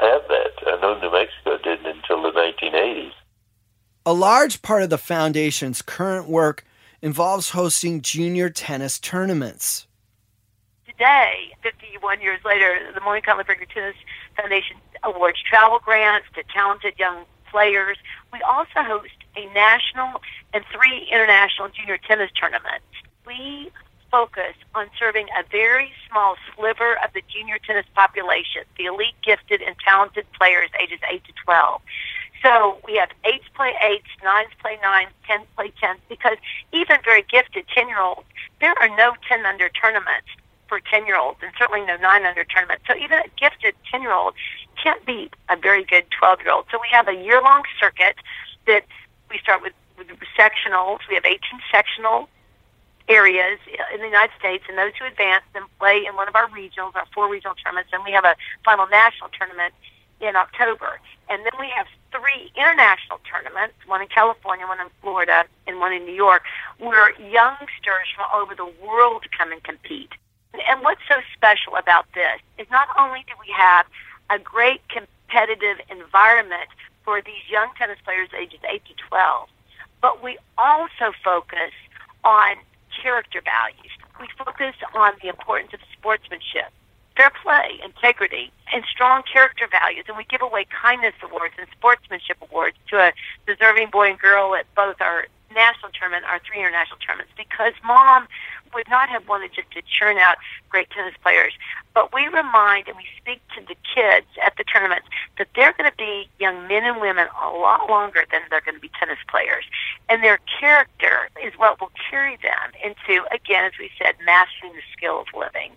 have 0.00 0.22
that. 0.32 0.52
I 0.66 0.80
know 0.80 0.98
New 0.98 1.12
Mexico 1.12 1.58
didn't 1.62 1.84
until 1.84 2.22
the 2.22 2.32
1980s. 2.32 3.12
A 4.06 4.14
large 4.14 4.62
part 4.62 4.82
of 4.82 4.88
the 4.88 4.96
foundation's 4.96 5.82
current 5.82 6.26
work 6.26 6.64
involves 7.04 7.50
hosting 7.50 8.00
junior 8.00 8.48
tennis 8.48 8.98
tournaments. 8.98 9.86
Today, 10.86 11.52
51 11.62 12.22
years 12.22 12.40
later, 12.46 12.78
the 12.94 13.00
Maureen 13.02 13.20
Connolly 13.20 13.44
Brinker 13.44 13.66
Tennis 13.66 13.94
Foundation 14.38 14.78
awards 15.02 15.36
travel 15.42 15.80
grants 15.84 16.26
to 16.34 16.42
talented 16.44 16.94
young 16.98 17.26
players. 17.50 17.98
We 18.32 18.40
also 18.40 18.80
host 18.80 19.12
a 19.36 19.44
national 19.52 20.22
and 20.54 20.64
three 20.72 21.06
international 21.12 21.68
junior 21.68 21.98
tennis 21.98 22.30
tournaments. 22.40 22.86
We 23.26 23.70
focus 24.10 24.54
on 24.74 24.86
serving 24.98 25.26
a 25.38 25.44
very 25.50 25.92
small 26.08 26.36
sliver 26.56 26.94
of 27.04 27.12
the 27.12 27.20
junior 27.28 27.58
tennis 27.66 27.84
population, 27.94 28.62
the 28.78 28.86
elite 28.86 29.16
gifted 29.22 29.60
and 29.60 29.76
talented 29.86 30.24
players 30.32 30.70
ages 30.80 31.00
8 31.06 31.22
to 31.24 31.32
12. 31.44 31.82
So 32.44 32.76
we 32.86 32.96
have 32.96 33.08
eights 33.24 33.48
play 33.56 33.72
eights, 33.82 34.08
nines 34.22 34.50
play 34.60 34.78
nines, 34.82 35.10
tens 35.26 35.46
play 35.56 35.72
tens, 35.80 35.98
because 36.10 36.36
even 36.72 36.98
very 37.02 37.22
gifted 37.22 37.64
10 37.74 37.88
year 37.88 37.98
olds, 37.98 38.28
there 38.60 38.74
are 38.80 38.88
no 38.96 39.14
10 39.26 39.46
under 39.46 39.70
tournaments 39.70 40.28
for 40.68 40.78
10 40.78 41.06
year 41.06 41.16
olds, 41.16 41.38
and 41.42 41.52
certainly 41.58 41.86
no 41.86 41.96
9 41.96 42.26
under 42.26 42.44
tournaments. 42.44 42.84
So 42.86 42.94
even 42.96 43.18
a 43.18 43.28
gifted 43.40 43.74
10 43.90 44.02
year 44.02 44.12
old 44.12 44.34
can't 44.82 45.04
beat 45.06 45.32
a 45.48 45.56
very 45.56 45.84
good 45.84 46.04
12 46.10 46.40
year 46.42 46.52
old. 46.52 46.66
So 46.70 46.78
we 46.78 46.88
have 46.92 47.08
a 47.08 47.14
year 47.14 47.40
long 47.40 47.62
circuit 47.80 48.16
that 48.66 48.84
we 49.30 49.38
start 49.38 49.62
with, 49.62 49.72
with 49.96 50.08
sectionals. 50.38 50.98
We 51.08 51.14
have 51.14 51.24
18 51.24 51.40
sectional 51.72 52.28
areas 53.08 53.58
in 53.94 54.00
the 54.00 54.06
United 54.06 54.32
States, 54.38 54.64
and 54.68 54.76
those 54.76 54.92
who 54.98 55.06
advance 55.06 55.44
then 55.54 55.64
play 55.78 56.04
in 56.06 56.14
one 56.14 56.28
of 56.28 56.36
our 56.36 56.48
regionals, 56.48 56.94
our 56.94 57.06
four 57.14 57.30
regional 57.30 57.54
tournaments, 57.54 57.90
and 57.92 58.04
we 58.04 58.12
have 58.12 58.24
a 58.24 58.36
final 58.64 58.86
national 58.86 59.30
tournament 59.30 59.72
in 60.20 60.36
October. 60.36 61.00
And 61.28 61.42
then 61.44 61.52
we 61.58 61.68
have 61.74 61.86
three 62.10 62.52
international 62.54 63.20
tournaments, 63.30 63.74
one 63.86 64.02
in 64.02 64.08
California, 64.08 64.66
one 64.66 64.80
in 64.80 64.88
Florida, 65.00 65.44
and 65.66 65.80
one 65.80 65.92
in 65.92 66.04
New 66.04 66.14
York, 66.14 66.42
where 66.78 67.10
youngsters 67.20 68.08
from 68.14 68.26
all 68.32 68.42
over 68.42 68.54
the 68.54 68.70
world 68.84 69.24
come 69.36 69.52
and 69.52 69.62
compete. 69.62 70.12
And 70.68 70.82
what's 70.82 71.00
so 71.08 71.16
special 71.34 71.76
about 71.76 72.06
this 72.14 72.40
is 72.58 72.66
not 72.70 72.88
only 72.98 73.24
do 73.26 73.34
we 73.40 73.52
have 73.52 73.86
a 74.30 74.38
great 74.38 74.80
competitive 74.88 75.78
environment 75.90 76.68
for 77.04 77.20
these 77.20 77.42
young 77.50 77.70
tennis 77.76 77.98
players 78.04 78.28
ages 78.38 78.60
8 78.68 78.82
to 78.84 78.94
12, 79.08 79.48
but 80.00 80.22
we 80.22 80.38
also 80.56 81.12
focus 81.22 81.72
on 82.22 82.56
character 83.02 83.42
values. 83.44 83.92
We 84.20 84.28
focus 84.38 84.74
on 84.94 85.12
the 85.22 85.28
importance 85.28 85.72
of 85.74 85.80
sportsmanship, 85.92 86.72
fair 87.16 87.30
play, 87.42 87.80
integrity, 87.84 88.50
and 88.72 88.84
strong 88.90 89.22
character 89.30 89.68
values. 89.70 90.04
And 90.08 90.16
we 90.16 90.24
give 90.24 90.42
away 90.42 90.66
kindness 90.70 91.14
awards 91.22 91.54
and 91.58 91.66
sportsmanship 91.72 92.38
awards 92.42 92.76
to 92.90 92.98
a 92.98 93.12
deserving 93.46 93.90
boy 93.90 94.10
and 94.10 94.18
girl 94.18 94.54
at 94.54 94.66
both 94.74 95.00
our 95.00 95.26
national 95.54 95.92
tournament, 95.92 96.24
our 96.26 96.40
three 96.40 96.58
international 96.58 96.98
tournaments, 96.98 97.32
because 97.36 97.72
mom 97.84 98.26
would 98.74 98.88
not 98.90 99.08
have 99.08 99.28
wanted 99.28 99.52
just 99.54 99.70
to 99.70 99.80
churn 99.82 100.18
out 100.18 100.36
great 100.68 100.90
tennis 100.90 101.14
players. 101.22 101.52
But 101.94 102.12
we 102.12 102.26
remind 102.26 102.88
and 102.88 102.96
we 102.96 103.06
speak 103.16 103.40
to 103.54 103.60
the 103.60 103.76
kids 103.94 104.26
at 104.44 104.56
the 104.56 104.64
tournaments 104.64 105.06
that 105.38 105.46
they're 105.54 105.72
going 105.72 105.88
to 105.88 105.96
be 105.96 106.28
young 106.40 106.66
men 106.66 106.84
and 106.84 107.00
women 107.00 107.28
a 107.40 107.50
lot 107.50 107.88
longer 107.88 108.24
than 108.32 108.42
they're 108.50 108.60
going 108.60 108.74
to 108.74 108.80
be 108.80 108.90
tennis 108.98 109.18
players. 109.28 109.64
And 110.08 110.22
their 110.24 110.40
character 110.60 111.30
is 111.42 111.52
what 111.56 111.80
will 111.80 111.92
carry 112.10 112.36
them 112.42 112.72
into, 112.82 113.24
again, 113.32 113.64
as 113.64 113.72
we 113.78 113.90
said, 113.96 114.16
mastering 114.26 114.72
the 114.72 114.82
skill 114.92 115.20
of 115.20 115.26
living. 115.38 115.70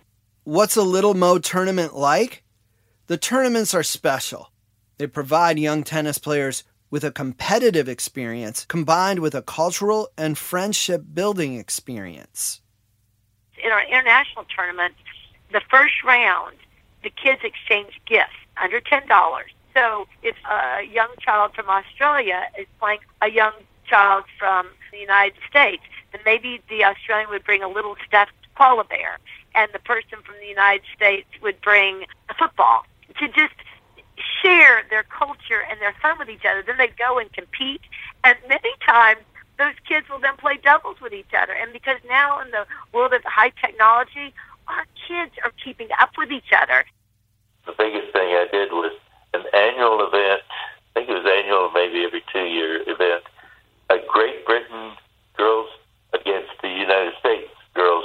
What's 0.48 0.76
a 0.76 0.82
Little 0.82 1.12
Mo 1.12 1.38
tournament 1.38 1.94
like? 1.94 2.42
The 3.06 3.18
tournaments 3.18 3.74
are 3.74 3.82
special. 3.82 4.50
They 4.96 5.06
provide 5.06 5.58
young 5.58 5.82
tennis 5.82 6.16
players 6.16 6.64
with 6.88 7.04
a 7.04 7.10
competitive 7.10 7.86
experience 7.86 8.64
combined 8.64 9.18
with 9.18 9.34
a 9.34 9.42
cultural 9.42 10.08
and 10.16 10.38
friendship 10.38 11.04
building 11.12 11.56
experience 11.56 12.62
in 13.62 13.72
our 13.72 13.84
international 13.84 14.46
tournament, 14.56 14.94
the 15.52 15.60
first 15.70 16.02
round, 16.02 16.56
the 17.02 17.10
kids 17.10 17.42
exchange 17.44 18.00
gifts 18.06 18.32
under 18.56 18.80
ten 18.80 19.06
dollars. 19.06 19.50
So 19.74 20.08
if 20.22 20.36
a 20.50 20.82
young 20.82 21.10
child 21.20 21.52
from 21.54 21.68
Australia 21.68 22.44
is 22.58 22.66
playing 22.80 23.00
a 23.20 23.28
young 23.28 23.52
child 23.86 24.24
from 24.38 24.68
the 24.92 24.98
United 24.98 25.36
States, 25.50 25.82
then 26.12 26.22
maybe 26.24 26.62
the 26.70 26.84
Australian 26.84 27.28
would 27.28 27.44
bring 27.44 27.62
a 27.62 27.68
little 27.68 27.96
stuffed 28.06 28.32
koala 28.56 28.84
bear, 28.84 29.18
and 29.58 29.68
the 29.72 29.80
person 29.80 30.22
from 30.24 30.36
the 30.40 30.46
United 30.46 30.86
States 30.94 31.26
would 31.42 31.60
bring 31.60 32.04
a 32.30 32.34
football 32.34 32.86
to 33.18 33.26
just 33.26 33.58
share 34.40 34.86
their 34.88 35.02
culture 35.02 35.66
and 35.68 35.80
their 35.80 35.94
fun 36.00 36.16
with 36.16 36.30
each 36.30 36.44
other. 36.48 36.62
Then 36.62 36.78
they'd 36.78 36.96
go 36.96 37.18
and 37.18 37.32
compete, 37.32 37.82
and 38.22 38.38
many 38.48 38.70
times 38.86 39.20
those 39.58 39.74
kids 39.86 40.08
will 40.08 40.20
then 40.20 40.36
play 40.36 40.58
doubles 40.62 41.00
with 41.00 41.12
each 41.12 41.34
other. 41.36 41.52
And 41.52 41.72
because 41.72 41.98
now 42.08 42.40
in 42.40 42.52
the 42.52 42.66
world 42.94 43.12
of 43.12 43.22
high 43.24 43.50
technology, 43.60 44.32
our 44.68 44.86
kids 45.08 45.34
are 45.42 45.52
keeping 45.64 45.88
up 46.00 46.10
with 46.16 46.30
each 46.30 46.52
other. 46.54 46.84
The 47.66 47.74
biggest 47.76 48.12
thing 48.12 48.30
I 48.30 48.46
did 48.52 48.70
was 48.70 48.92
an 49.34 49.42
annual 49.52 50.06
event. 50.06 50.42
I 50.94 51.00
think 51.02 51.10
it 51.10 51.18
was 51.18 51.26
annual, 51.26 51.72
maybe 51.74 52.04
every 52.04 52.22
two 52.32 52.46
year 52.46 52.82
event. 52.86 53.24
A 53.90 53.98
Great 54.06 54.46
Britain 54.46 54.92
girls 55.36 55.68
against 56.14 56.50
the 56.62 56.68
United 56.68 57.14
States 57.18 57.50
girls. 57.74 58.04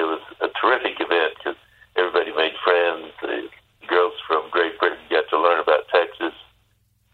It 0.00 0.08
was 0.08 0.24
a 0.40 0.48
terrific 0.56 0.96
event 0.96 1.34
because 1.36 1.60
everybody 1.94 2.32
made 2.32 2.56
friends. 2.64 3.12
The 3.20 3.50
girls 3.86 4.14
from 4.26 4.48
Great 4.50 4.78
Britain 4.78 4.96
got 5.10 5.28
to 5.28 5.38
learn 5.38 5.60
about 5.60 5.84
Texas. 5.92 6.32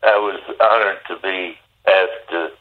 I 0.04 0.14
was 0.22 0.38
honored 0.62 1.02
to 1.10 1.18
be 1.18 1.58
asked 1.90 2.30
to 2.30 2.52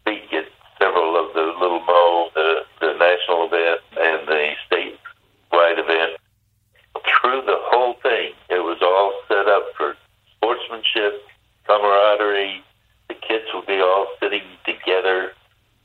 speak 0.00 0.32
at 0.34 0.46
several 0.80 1.14
of 1.14 1.32
the 1.34 1.54
Little 1.62 1.78
Mo, 1.78 2.30
the, 2.34 2.66
the 2.80 2.94
national 2.98 3.46
event, 3.46 3.80
and 3.94 4.26
the 4.26 4.50
statewide 4.66 5.78
event. 5.78 6.18
Through 7.22 7.42
the 7.46 7.62
whole 7.70 7.94
thing, 8.02 8.32
it 8.50 8.66
was 8.66 8.82
all 8.82 9.14
set 9.28 9.46
up 9.46 9.62
for 9.76 9.94
sportsmanship, 10.34 11.22
camaraderie. 11.68 12.64
The 13.06 13.14
kids 13.14 13.46
would 13.54 13.66
be 13.66 13.78
all 13.78 14.08
sitting 14.18 14.42
together 14.66 15.34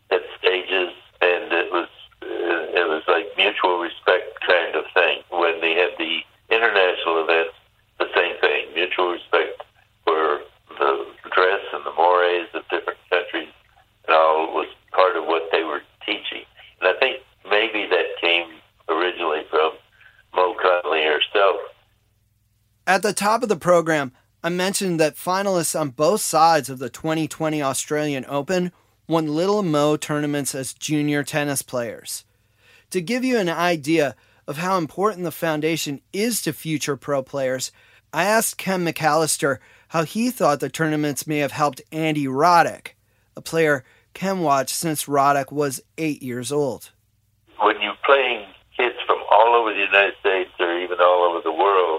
at 0.10 0.22
stages, 0.40 0.98
and 1.22 1.54
it 1.54 1.72
was 1.72 1.88
it 2.22 2.88
was 2.88 3.04
like 3.08 3.26
mutual 3.38 3.80
respect 3.80 4.40
kind 4.46 4.76
of 4.76 4.86
thing. 4.94 5.22
When 5.30 5.62
they 5.62 5.74
had 5.74 5.92
the 5.98 6.20
international 6.50 7.24
events, 7.24 7.54
the 8.00 8.08
same 8.16 8.38
thing, 8.40 8.74
mutual 8.74 9.12
respect 9.12 9.63
for 10.04 10.42
the 10.80 11.06
dress 11.34 11.62
and 11.74 11.86
the 11.86 11.94
mores 11.94 12.48
of 12.54 12.63
different 12.70 13.00
countries 13.10 13.50
and 14.08 14.16
all 14.16 14.54
was 14.54 14.68
part 14.92 15.16
of 15.16 15.26
what 15.26 15.44
they 15.52 15.63
were 15.63 15.82
teaching. 16.06 16.46
And 16.80 16.96
I 16.96 17.00
think 17.00 17.22
maybe 17.50 17.88
that 17.90 18.06
came 18.22 18.48
originally 18.90 19.42
from 19.50 19.74
Mo 20.36 20.56
Connolly 20.62 21.04
herself. 21.04 21.58
At 22.86 22.97
the 23.08 23.13
top 23.13 23.41
of 23.41 23.48
the 23.48 23.56
program, 23.56 24.12
I 24.43 24.50
mentioned 24.50 25.00
that 25.00 25.15
finalists 25.15 25.80
on 25.80 25.91
both 25.91 26.20
sides 26.20 26.70
of 26.70 26.78
the 26.78 26.89
2020 26.89 27.62
Australian 27.62 28.26
Open 28.28 28.74
won 29.08 29.34
Little 29.34 29.63
Mo 29.63 29.96
tournaments 29.96 30.54
as 30.54 30.74
junior 30.74 31.24
tennis 31.24 31.62
players. 31.62 32.26
To 32.89 33.00
give 33.00 33.24
you 33.24 33.38
an 33.38 33.48
idea 33.48 34.17
of 34.46 34.58
how 34.58 34.78
important 34.78 35.24
the 35.24 35.32
foundation 35.32 36.02
is 36.12 36.41
to 36.41 36.52
future 36.52 36.98
pro 36.98 37.24
players, 37.24 37.72
I 38.12 38.26
asked 38.26 38.58
Ken 38.58 38.84
McAlister 38.84 39.60
how 39.88 40.04
he 40.04 40.30
thought 40.30 40.60
the 40.60 40.67
tournaments 40.67 41.26
may 41.26 41.38
have 41.38 41.54
helped 41.54 41.82
Andy 41.93 42.26
Roddick, 42.26 42.89
a 43.38 43.41
player 43.41 43.86
Ken 44.13 44.41
watched 44.41 44.76
since 44.76 45.06
Roddick 45.06 45.50
was 45.50 45.82
eight 45.98 46.22
years 46.22 46.52
old. 46.52 46.91
When 47.62 47.80
you're 47.82 47.96
playing 48.06 48.48
kids 48.76 48.98
from 49.06 49.20
all 49.32 49.56
over 49.56 49.74
the 49.74 49.80
United 49.80 50.15
States 50.20 50.52
or 50.60 50.78
even 50.78 50.98
all 51.00 51.24
over 51.32 51.41
the 51.41 51.54
world, 51.54 51.97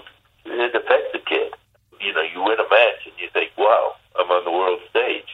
it 0.61 0.75
affects 0.75 1.11
the 1.13 1.19
kid. 1.19 1.53
You 1.99 2.13
know, 2.13 2.23
you 2.23 2.41
win 2.43 2.59
a 2.59 2.69
match 2.69 3.03
and 3.05 3.15
you 3.19 3.29
think, 3.33 3.51
wow, 3.57 3.95
I'm 4.19 4.31
on 4.31 4.45
the 4.45 4.51
world 4.51 4.79
stage. 4.89 5.27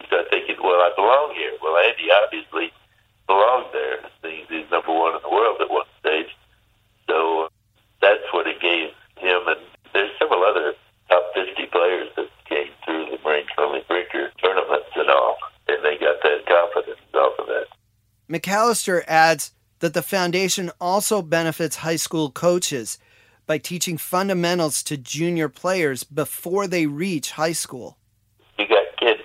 You 0.00 0.06
start 0.06 0.26
thinking, 0.30 0.56
well, 0.62 0.80
I 0.80 0.90
belong 0.96 1.34
here. 1.34 1.52
Well, 1.62 1.76
Andy 1.78 2.10
obviously 2.10 2.72
belonged 3.26 3.70
there. 3.72 4.02
He's, 4.22 4.48
he's 4.48 4.70
number 4.70 4.92
one 4.92 5.14
in 5.14 5.22
the 5.22 5.30
world 5.30 5.60
at 5.60 5.70
one 5.70 5.86
stage. 6.00 6.34
So 7.06 7.48
that's 8.02 8.26
what 8.32 8.46
it 8.46 8.60
gave 8.60 8.90
him. 9.18 9.40
And 9.46 9.60
there's 9.92 10.10
several 10.18 10.42
other 10.42 10.74
top 11.08 11.24
50 11.34 11.66
players 11.66 12.08
that 12.16 12.28
came 12.48 12.70
through 12.84 13.06
the 13.10 13.18
Maureen 13.22 13.46
Connolly 13.54 13.84
Brinker 13.86 14.32
tournaments 14.42 14.90
and 14.96 15.10
all 15.10 15.38
and 15.70 15.84
they 15.84 15.96
got 15.98 16.16
that 16.22 16.46
confidence 16.46 17.00
off 17.14 17.38
of 17.38 17.46
that. 17.46 17.66
McAlister 18.28 19.02
adds 19.06 19.52
that 19.80 19.94
the 19.94 20.02
foundation 20.02 20.70
also 20.80 21.22
benefits 21.22 21.76
high 21.76 21.96
school 21.96 22.30
coaches 22.30 22.98
by 23.50 23.58
teaching 23.58 23.98
fundamentals 23.98 24.80
to 24.80 24.96
junior 24.96 25.48
players 25.48 26.04
before 26.04 26.68
they 26.68 26.86
reach 26.86 27.32
high 27.32 27.50
school. 27.50 27.98
You 28.56 28.68
got 28.68 28.84
kids 28.96 29.22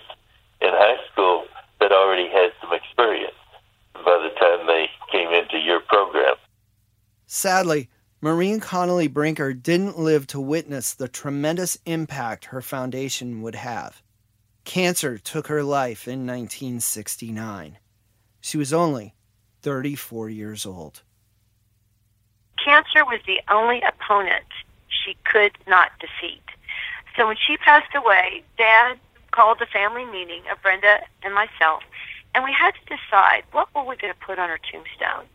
in 0.61 0.69
high 0.71 0.97
school 1.11 1.45
that 1.79 1.91
already 1.91 2.27
had 2.29 2.49
some 2.59 2.73
experience 2.73 3.35
by 3.93 4.17
the 4.27 4.33
time 4.39 4.65
they 4.65 4.89
came 5.11 5.31
into 5.31 5.59
your 5.59 5.79
program. 5.81 6.33
Sadly, 7.27 7.87
Maureen 8.19 8.59
Connolly 8.59 9.07
Brinker 9.07 9.53
didn't 9.53 9.99
live 9.99 10.25
to 10.25 10.41
witness 10.41 10.95
the 10.95 11.07
tremendous 11.07 11.77
impact 11.85 12.45
her 12.45 12.63
foundation 12.63 13.43
would 13.43 13.53
have. 13.53 14.01
Cancer 14.63 15.19
took 15.19 15.45
her 15.45 15.61
life 15.61 16.07
in 16.07 16.25
1969. 16.25 17.77
She 18.41 18.57
was 18.57 18.73
only 18.73 19.13
34 19.61 20.31
years 20.31 20.65
old. 20.65 21.03
Cancer 22.65 23.05
was 23.05 23.19
the 23.27 23.41
only 23.47 23.79
opponent 23.81 24.49
she 24.89 25.15
could 25.23 25.51
not 25.67 25.91
defeat. 25.99 26.41
So 27.15 27.27
when 27.27 27.37
she 27.37 27.57
passed 27.57 27.93
away, 27.93 28.41
Dad 28.57 28.97
called 29.29 29.61
a 29.61 29.67
family 29.67 30.03
meeting 30.05 30.41
of 30.51 30.59
Brenda 30.63 31.01
and 31.21 31.35
myself, 31.35 31.83
and 32.33 32.43
we 32.43 32.51
had 32.51 32.71
to 32.71 32.97
decide 32.97 33.43
what 33.51 33.69
were 33.75 33.83
we 33.83 33.95
going 33.97 34.13
to 34.13 34.19
put 34.19 34.39
on 34.39 34.49
her 34.49 34.59
tombstone. 34.71 35.25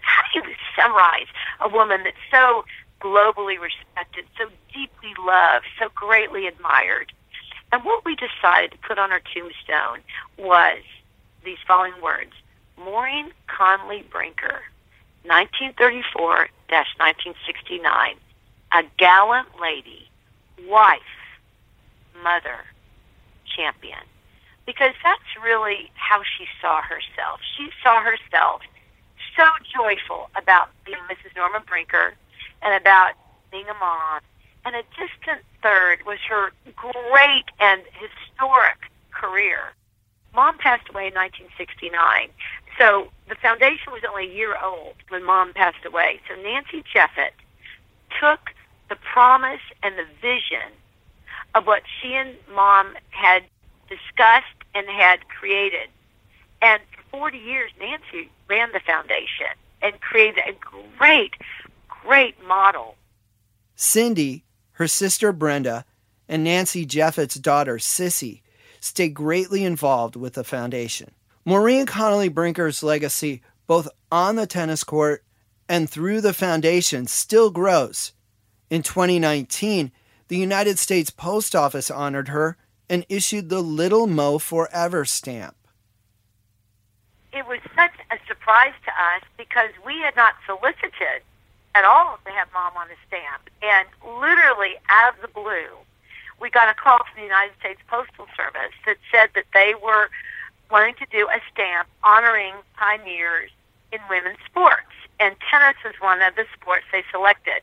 How 0.00 0.22
do 0.34 0.48
you 0.48 0.56
summarize 0.74 1.28
a 1.60 1.68
woman 1.68 2.02
that's 2.02 2.16
so 2.32 2.64
globally 3.00 3.60
respected, 3.60 4.24
so 4.36 4.48
deeply 4.74 5.14
loved, 5.24 5.66
so 5.78 5.88
greatly 5.94 6.48
admired? 6.48 7.12
And 7.70 7.84
what 7.84 8.04
we 8.04 8.16
decided 8.16 8.72
to 8.72 8.78
put 8.78 8.98
on 8.98 9.10
her 9.10 9.22
tombstone 9.32 10.00
was 10.36 10.82
these 11.44 11.58
following 11.64 11.94
words 12.02 12.32
Maureen 12.76 13.30
Connolly 13.46 14.04
Brinker, 14.10 14.62
1934 15.24 16.48
1969, 16.98 18.16
a 18.72 18.82
gallant 18.96 19.48
lady, 19.60 20.08
wife, 20.66 21.00
mother, 22.22 22.64
champion. 23.44 24.00
Because 24.64 24.94
that's 25.02 25.42
really 25.42 25.90
how 25.94 26.22
she 26.22 26.46
saw 26.60 26.80
herself. 26.80 27.40
She 27.56 27.68
saw 27.82 28.00
herself 28.00 28.62
so 29.36 29.44
joyful 29.74 30.30
about 30.36 30.70
being 30.84 31.02
Mrs. 31.10 31.34
Norman 31.36 31.62
Brinker 31.66 32.14
and 32.62 32.74
about 32.74 33.14
being 33.50 33.68
a 33.68 33.74
mom. 33.74 34.20
And 34.64 34.76
a 34.76 34.82
distant 34.94 35.44
third 35.62 36.06
was 36.06 36.18
her 36.28 36.52
great 36.76 37.46
and 37.58 37.82
historic 37.98 38.78
career. 39.10 39.74
Mom 40.34 40.56
passed 40.58 40.88
away 40.88 41.08
in 41.08 41.14
1969. 41.14 42.30
So 42.82 43.12
the 43.28 43.36
foundation 43.36 43.92
was 43.92 44.02
only 44.08 44.28
a 44.28 44.34
year 44.34 44.56
old 44.60 44.94
when 45.08 45.22
mom 45.22 45.52
passed 45.52 45.84
away. 45.86 46.20
So 46.28 46.34
Nancy 46.42 46.82
Jeffett 46.92 47.32
took 48.20 48.50
the 48.88 48.96
promise 48.96 49.60
and 49.84 49.94
the 49.96 50.06
vision 50.20 50.72
of 51.54 51.64
what 51.64 51.82
she 51.86 52.14
and 52.14 52.34
mom 52.52 52.94
had 53.10 53.44
discussed 53.88 54.46
and 54.74 54.88
had 54.88 55.28
created. 55.28 55.90
And 56.60 56.82
for 57.10 57.18
40 57.18 57.38
years, 57.38 57.70
Nancy 57.78 58.28
ran 58.48 58.72
the 58.72 58.80
foundation 58.80 59.54
and 59.80 60.00
created 60.00 60.42
a 60.44 60.52
great, 60.98 61.34
great 62.04 62.34
model. 62.48 62.96
Cindy, 63.76 64.44
her 64.72 64.88
sister 64.88 65.30
Brenda, 65.30 65.84
and 66.28 66.42
Nancy 66.42 66.84
Jeffett's 66.84 67.36
daughter 67.36 67.76
Sissy 67.76 68.40
stay 68.80 69.08
greatly 69.08 69.62
involved 69.62 70.16
with 70.16 70.32
the 70.32 70.42
foundation. 70.42 71.12
Maureen 71.44 71.86
Connolly 71.86 72.28
Brinker's 72.28 72.82
legacy, 72.82 73.42
both 73.66 73.88
on 74.10 74.36
the 74.36 74.46
tennis 74.46 74.84
court 74.84 75.24
and 75.68 75.90
through 75.90 76.20
the 76.20 76.34
foundation, 76.34 77.06
still 77.06 77.50
grows. 77.50 78.12
In 78.70 78.82
2019, 78.82 79.90
the 80.28 80.36
United 80.36 80.78
States 80.78 81.10
Post 81.10 81.56
Office 81.56 81.90
honored 81.90 82.28
her 82.28 82.56
and 82.88 83.04
issued 83.08 83.48
the 83.48 83.60
Little 83.60 84.06
Mo 84.06 84.38
Forever 84.38 85.04
stamp. 85.04 85.56
It 87.32 87.46
was 87.46 87.60
such 87.74 87.92
a 88.10 88.18
surprise 88.28 88.74
to 88.84 88.90
us 88.90 89.22
because 89.36 89.70
we 89.84 89.98
had 89.98 90.14
not 90.14 90.34
solicited 90.46 91.22
at 91.74 91.84
all 91.84 92.18
to 92.24 92.30
have 92.30 92.48
mom 92.52 92.76
on 92.76 92.88
the 92.88 92.94
stamp. 93.08 93.50
And 93.62 93.88
literally 94.20 94.74
out 94.90 95.14
of 95.14 95.22
the 95.22 95.28
blue, 95.28 95.68
we 96.40 96.50
got 96.50 96.68
a 96.68 96.74
call 96.74 96.98
from 96.98 97.16
the 97.16 97.22
United 97.22 97.54
States 97.58 97.80
Postal 97.88 98.26
Service 98.36 98.74
that 98.86 98.98
said 99.10 99.30
that 99.34 99.46
they 99.54 99.74
were 99.82 100.10
wanting 100.72 100.94
to 100.94 101.06
do 101.12 101.28
a 101.28 101.38
stamp 101.52 101.86
honoring 102.02 102.54
pioneers 102.76 103.50
in 103.92 104.00
women's 104.08 104.40
sports. 104.46 104.88
And 105.20 105.36
tennis 105.48 105.76
was 105.84 105.94
one 106.00 106.22
of 106.22 106.34
the 106.34 106.46
sports 106.58 106.84
they 106.90 107.04
selected. 107.12 107.60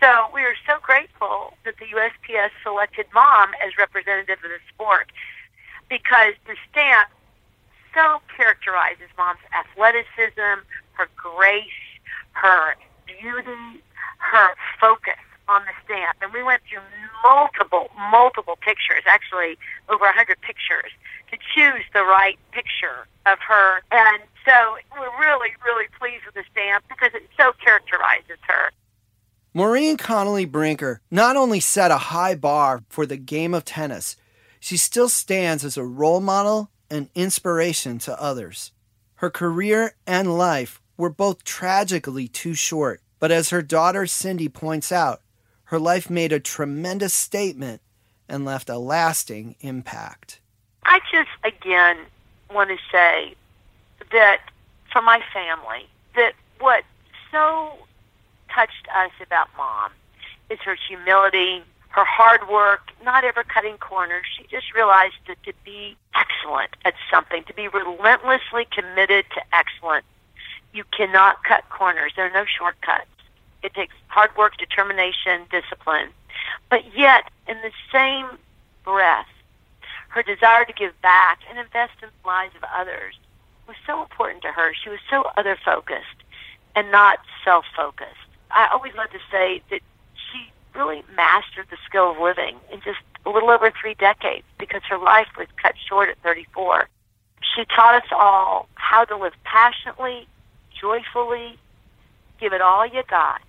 So 0.00 0.26
we 0.32 0.40
are 0.42 0.56
so 0.66 0.78
grateful 0.82 1.54
that 1.64 1.74
the 1.78 1.86
USPS 1.86 2.50
selected 2.64 3.06
mom 3.14 3.50
as 3.64 3.76
representative 3.76 4.38
of 4.42 4.50
the 4.50 4.62
sport 4.72 5.12
because 5.90 6.34
the 6.46 6.56
stamp 6.70 7.10
so 7.94 8.20
characterizes 8.34 9.08
mom's 9.16 9.40
athleticism, 9.52 10.64
her 10.92 11.08
grace, 11.16 11.82
her 12.32 12.74
beauty, 13.06 13.82
her 14.18 14.54
focus 14.80 15.18
on 15.48 15.62
the 15.64 15.72
stamp. 15.84 16.18
And 16.22 16.32
we 16.32 16.42
went 16.42 16.62
through 16.68 16.84
multiple, 17.24 17.90
multiple 18.10 18.56
pictures, 18.60 19.02
actually 19.06 19.58
over 19.88 20.04
a 20.04 20.14
100 20.14 20.40
pictures, 20.40 20.92
to 21.30 21.36
choose 21.54 21.84
the 21.92 22.02
right 22.02 22.38
picture 22.52 23.08
of 23.26 23.38
her. 23.40 23.82
And 23.90 24.22
so 24.44 24.76
we're 24.92 25.18
really, 25.20 25.50
really 25.64 25.88
pleased 25.98 26.24
with 26.26 26.34
the 26.34 26.44
stamp 26.52 26.84
because 26.88 27.10
it 27.14 27.28
so 27.36 27.52
characterizes 27.62 28.38
her. 28.46 28.70
Maureen 29.54 29.96
Connolly 29.96 30.44
Brinker 30.44 31.00
not 31.10 31.34
only 31.34 31.60
set 31.60 31.90
a 31.90 31.98
high 32.12 32.34
bar 32.34 32.84
for 32.88 33.06
the 33.06 33.16
game 33.16 33.54
of 33.54 33.64
tennis, 33.64 34.16
she 34.60 34.76
still 34.76 35.08
stands 35.08 35.64
as 35.64 35.76
a 35.76 35.84
role 35.84 36.20
model 36.20 36.70
and 36.90 37.08
inspiration 37.14 37.98
to 37.98 38.22
others. 38.22 38.72
Her 39.16 39.30
career 39.30 39.94
and 40.06 40.36
life 40.36 40.80
were 40.96 41.10
both 41.10 41.44
tragically 41.44 42.28
too 42.28 42.54
short, 42.54 43.00
but 43.18 43.32
as 43.32 43.50
her 43.50 43.62
daughter 43.62 44.06
Cindy 44.06 44.48
points 44.48 44.92
out, 44.92 45.22
her 45.68 45.78
life 45.78 46.08
made 46.08 46.32
a 46.32 46.40
tremendous 46.40 47.12
statement 47.12 47.82
and 48.26 48.42
left 48.42 48.70
a 48.70 48.78
lasting 48.78 49.54
impact. 49.60 50.40
I 50.84 51.00
just, 51.12 51.28
again, 51.44 51.98
want 52.50 52.70
to 52.70 52.78
say 52.90 53.34
that 54.10 54.40
for 54.90 55.02
my 55.02 55.20
family, 55.30 55.86
that 56.16 56.32
what 56.58 56.84
so 57.30 57.72
touched 58.50 58.88
us 58.96 59.10
about 59.22 59.48
mom 59.58 59.90
is 60.48 60.58
her 60.60 60.74
humility, 60.88 61.62
her 61.90 62.04
hard 62.04 62.48
work, 62.48 62.90
not 63.04 63.24
ever 63.24 63.44
cutting 63.44 63.76
corners. 63.76 64.24
She 64.38 64.46
just 64.50 64.72
realized 64.74 65.16
that 65.26 65.42
to 65.42 65.52
be 65.66 65.98
excellent 66.14 66.70
at 66.86 66.94
something, 67.10 67.44
to 67.44 67.52
be 67.52 67.68
relentlessly 67.68 68.66
committed 68.70 69.26
to 69.34 69.42
excellence, 69.52 70.06
you 70.72 70.84
cannot 70.96 71.44
cut 71.44 71.68
corners. 71.68 72.12
There 72.16 72.26
are 72.26 72.32
no 72.32 72.46
shortcuts. 72.46 73.04
It 73.62 73.74
takes 73.74 73.94
hard 74.08 74.36
work, 74.36 74.56
determination, 74.56 75.42
discipline. 75.50 76.08
But 76.70 76.96
yet, 76.96 77.30
in 77.46 77.56
the 77.62 77.72
same 77.92 78.38
breath, 78.84 79.26
her 80.08 80.22
desire 80.22 80.64
to 80.64 80.72
give 80.72 81.00
back 81.02 81.40
and 81.48 81.58
invest 81.58 81.92
in 82.02 82.08
the 82.08 82.28
lives 82.28 82.54
of 82.56 82.64
others 82.74 83.14
was 83.66 83.76
so 83.86 84.02
important 84.02 84.42
to 84.42 84.48
her. 84.48 84.72
She 84.74 84.88
was 84.88 85.00
so 85.10 85.24
other 85.36 85.56
focused 85.64 86.22
and 86.74 86.90
not 86.90 87.18
self 87.44 87.64
focused. 87.76 88.14
I 88.50 88.68
always 88.72 88.94
love 88.94 89.10
to 89.10 89.18
say 89.30 89.62
that 89.70 89.80
she 90.14 90.50
really 90.74 91.04
mastered 91.14 91.66
the 91.70 91.76
skill 91.86 92.12
of 92.12 92.18
living 92.18 92.56
in 92.72 92.80
just 92.80 93.00
a 93.26 93.30
little 93.30 93.50
over 93.50 93.70
three 93.70 93.94
decades 93.94 94.46
because 94.58 94.82
her 94.88 94.98
life 94.98 95.28
was 95.36 95.46
cut 95.60 95.74
short 95.86 96.08
at 96.08 96.18
34. 96.22 96.88
She 97.54 97.64
taught 97.66 97.94
us 98.02 98.08
all 98.12 98.68
how 98.74 99.04
to 99.04 99.16
live 99.16 99.34
passionately, 99.44 100.26
joyfully, 100.80 101.58
give 102.40 102.52
it 102.52 102.60
all 102.60 102.86
you 102.86 103.02
got, 103.08 103.40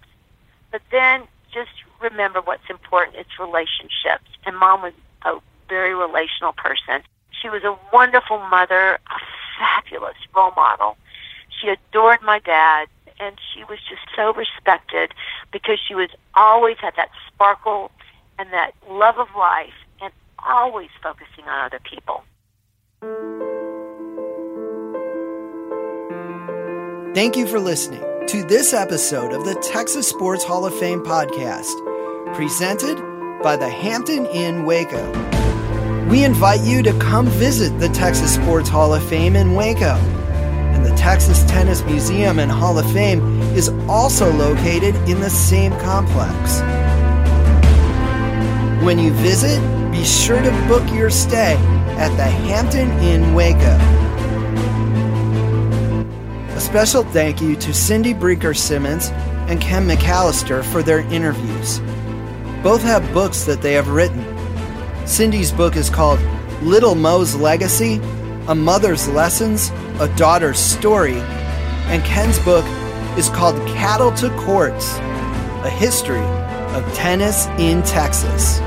but 0.71 0.81
then 0.91 1.27
just 1.53 1.71
remember 2.01 2.41
what's 2.41 2.69
important. 2.69 3.17
It's 3.17 3.39
relationships. 3.39 4.29
And 4.45 4.57
mom 4.57 4.81
was 4.81 4.93
a 5.23 5.37
very 5.67 5.95
relational 5.95 6.53
person. 6.53 7.01
She 7.41 7.49
was 7.49 7.63
a 7.63 7.77
wonderful 7.93 8.39
mother, 8.39 8.99
a 9.07 9.19
fabulous 9.57 10.17
role 10.35 10.51
model. 10.55 10.97
She 11.59 11.69
adored 11.69 12.21
my 12.21 12.39
dad, 12.39 12.87
and 13.19 13.35
she 13.53 13.63
was 13.65 13.79
just 13.89 14.01
so 14.15 14.33
respected 14.33 15.13
because 15.51 15.79
she 15.85 15.95
was 15.95 16.09
always 16.35 16.77
had 16.77 16.95
that 16.95 17.09
sparkle 17.27 17.91
and 18.37 18.51
that 18.53 18.71
love 18.89 19.17
of 19.17 19.27
life 19.37 19.73
and 20.01 20.13
always 20.45 20.89
focusing 21.03 21.45
on 21.45 21.65
other 21.65 21.79
people. 21.79 22.23
Thank 27.13 27.35
you 27.35 27.47
for 27.47 27.59
listening 27.59 28.08
to 28.27 28.43
this 28.43 28.73
episode 28.73 29.33
of 29.33 29.45
the 29.45 29.55
Texas 29.55 30.07
Sports 30.07 30.43
Hall 30.43 30.65
of 30.65 30.77
Fame 30.77 31.01
podcast, 31.01 31.73
presented 32.35 32.97
by 33.41 33.55
the 33.55 33.69
Hampton 33.69 34.25
Inn 34.27 34.65
Waco. 34.65 35.09
We 36.07 36.23
invite 36.23 36.61
you 36.61 36.83
to 36.83 36.93
come 36.99 37.27
visit 37.27 37.77
the 37.79 37.89
Texas 37.89 38.35
Sports 38.35 38.69
Hall 38.69 38.93
of 38.93 39.03
Fame 39.07 39.35
in 39.35 39.55
Waco. 39.55 39.95
And 39.95 40.85
the 40.85 40.95
Texas 40.95 41.43
Tennis 41.45 41.81
Museum 41.83 42.39
and 42.39 42.51
Hall 42.51 42.77
of 42.77 42.91
Fame 42.91 43.41
is 43.53 43.69
also 43.87 44.31
located 44.31 44.95
in 45.09 45.19
the 45.19 45.29
same 45.29 45.71
complex. 45.79 46.59
When 48.83 48.99
you 48.99 49.11
visit, 49.13 49.59
be 49.91 50.03
sure 50.03 50.41
to 50.41 50.51
book 50.67 50.87
your 50.93 51.09
stay 51.09 51.55
at 51.97 52.15
the 52.15 52.23
Hampton 52.23 52.91
Inn 52.99 53.33
Waco. 53.33 53.98
Special 56.69 57.03
thank 57.03 57.41
you 57.41 57.55
to 57.55 57.73
Cindy 57.73 58.13
Brinker 58.13 58.53
Simmons 58.53 59.09
and 59.49 59.59
Ken 59.59 59.87
McAlister 59.87 60.63
for 60.63 60.83
their 60.83 60.99
interviews. 61.11 61.79
Both 62.61 62.83
have 62.83 63.11
books 63.11 63.45
that 63.45 63.63
they 63.63 63.73
have 63.73 63.87
written. 63.87 64.23
Cindy's 65.07 65.51
book 65.51 65.75
is 65.75 65.89
called 65.89 66.19
Little 66.61 66.93
Mo's 66.93 67.35
Legacy 67.35 67.99
A 68.47 68.53
Mother's 68.53 69.07
Lessons, 69.09 69.71
A 69.99 70.13
Daughter's 70.15 70.59
Story, 70.59 71.17
and 71.89 72.03
Ken's 72.03 72.37
book 72.37 72.65
is 73.17 73.29
called 73.29 73.55
Cattle 73.69 74.11
to 74.17 74.29
Courts 74.37 74.93
A 75.63 75.71
History 75.71 76.21
of 76.75 76.93
Tennis 76.93 77.47
in 77.57 77.81
Texas. 77.81 78.59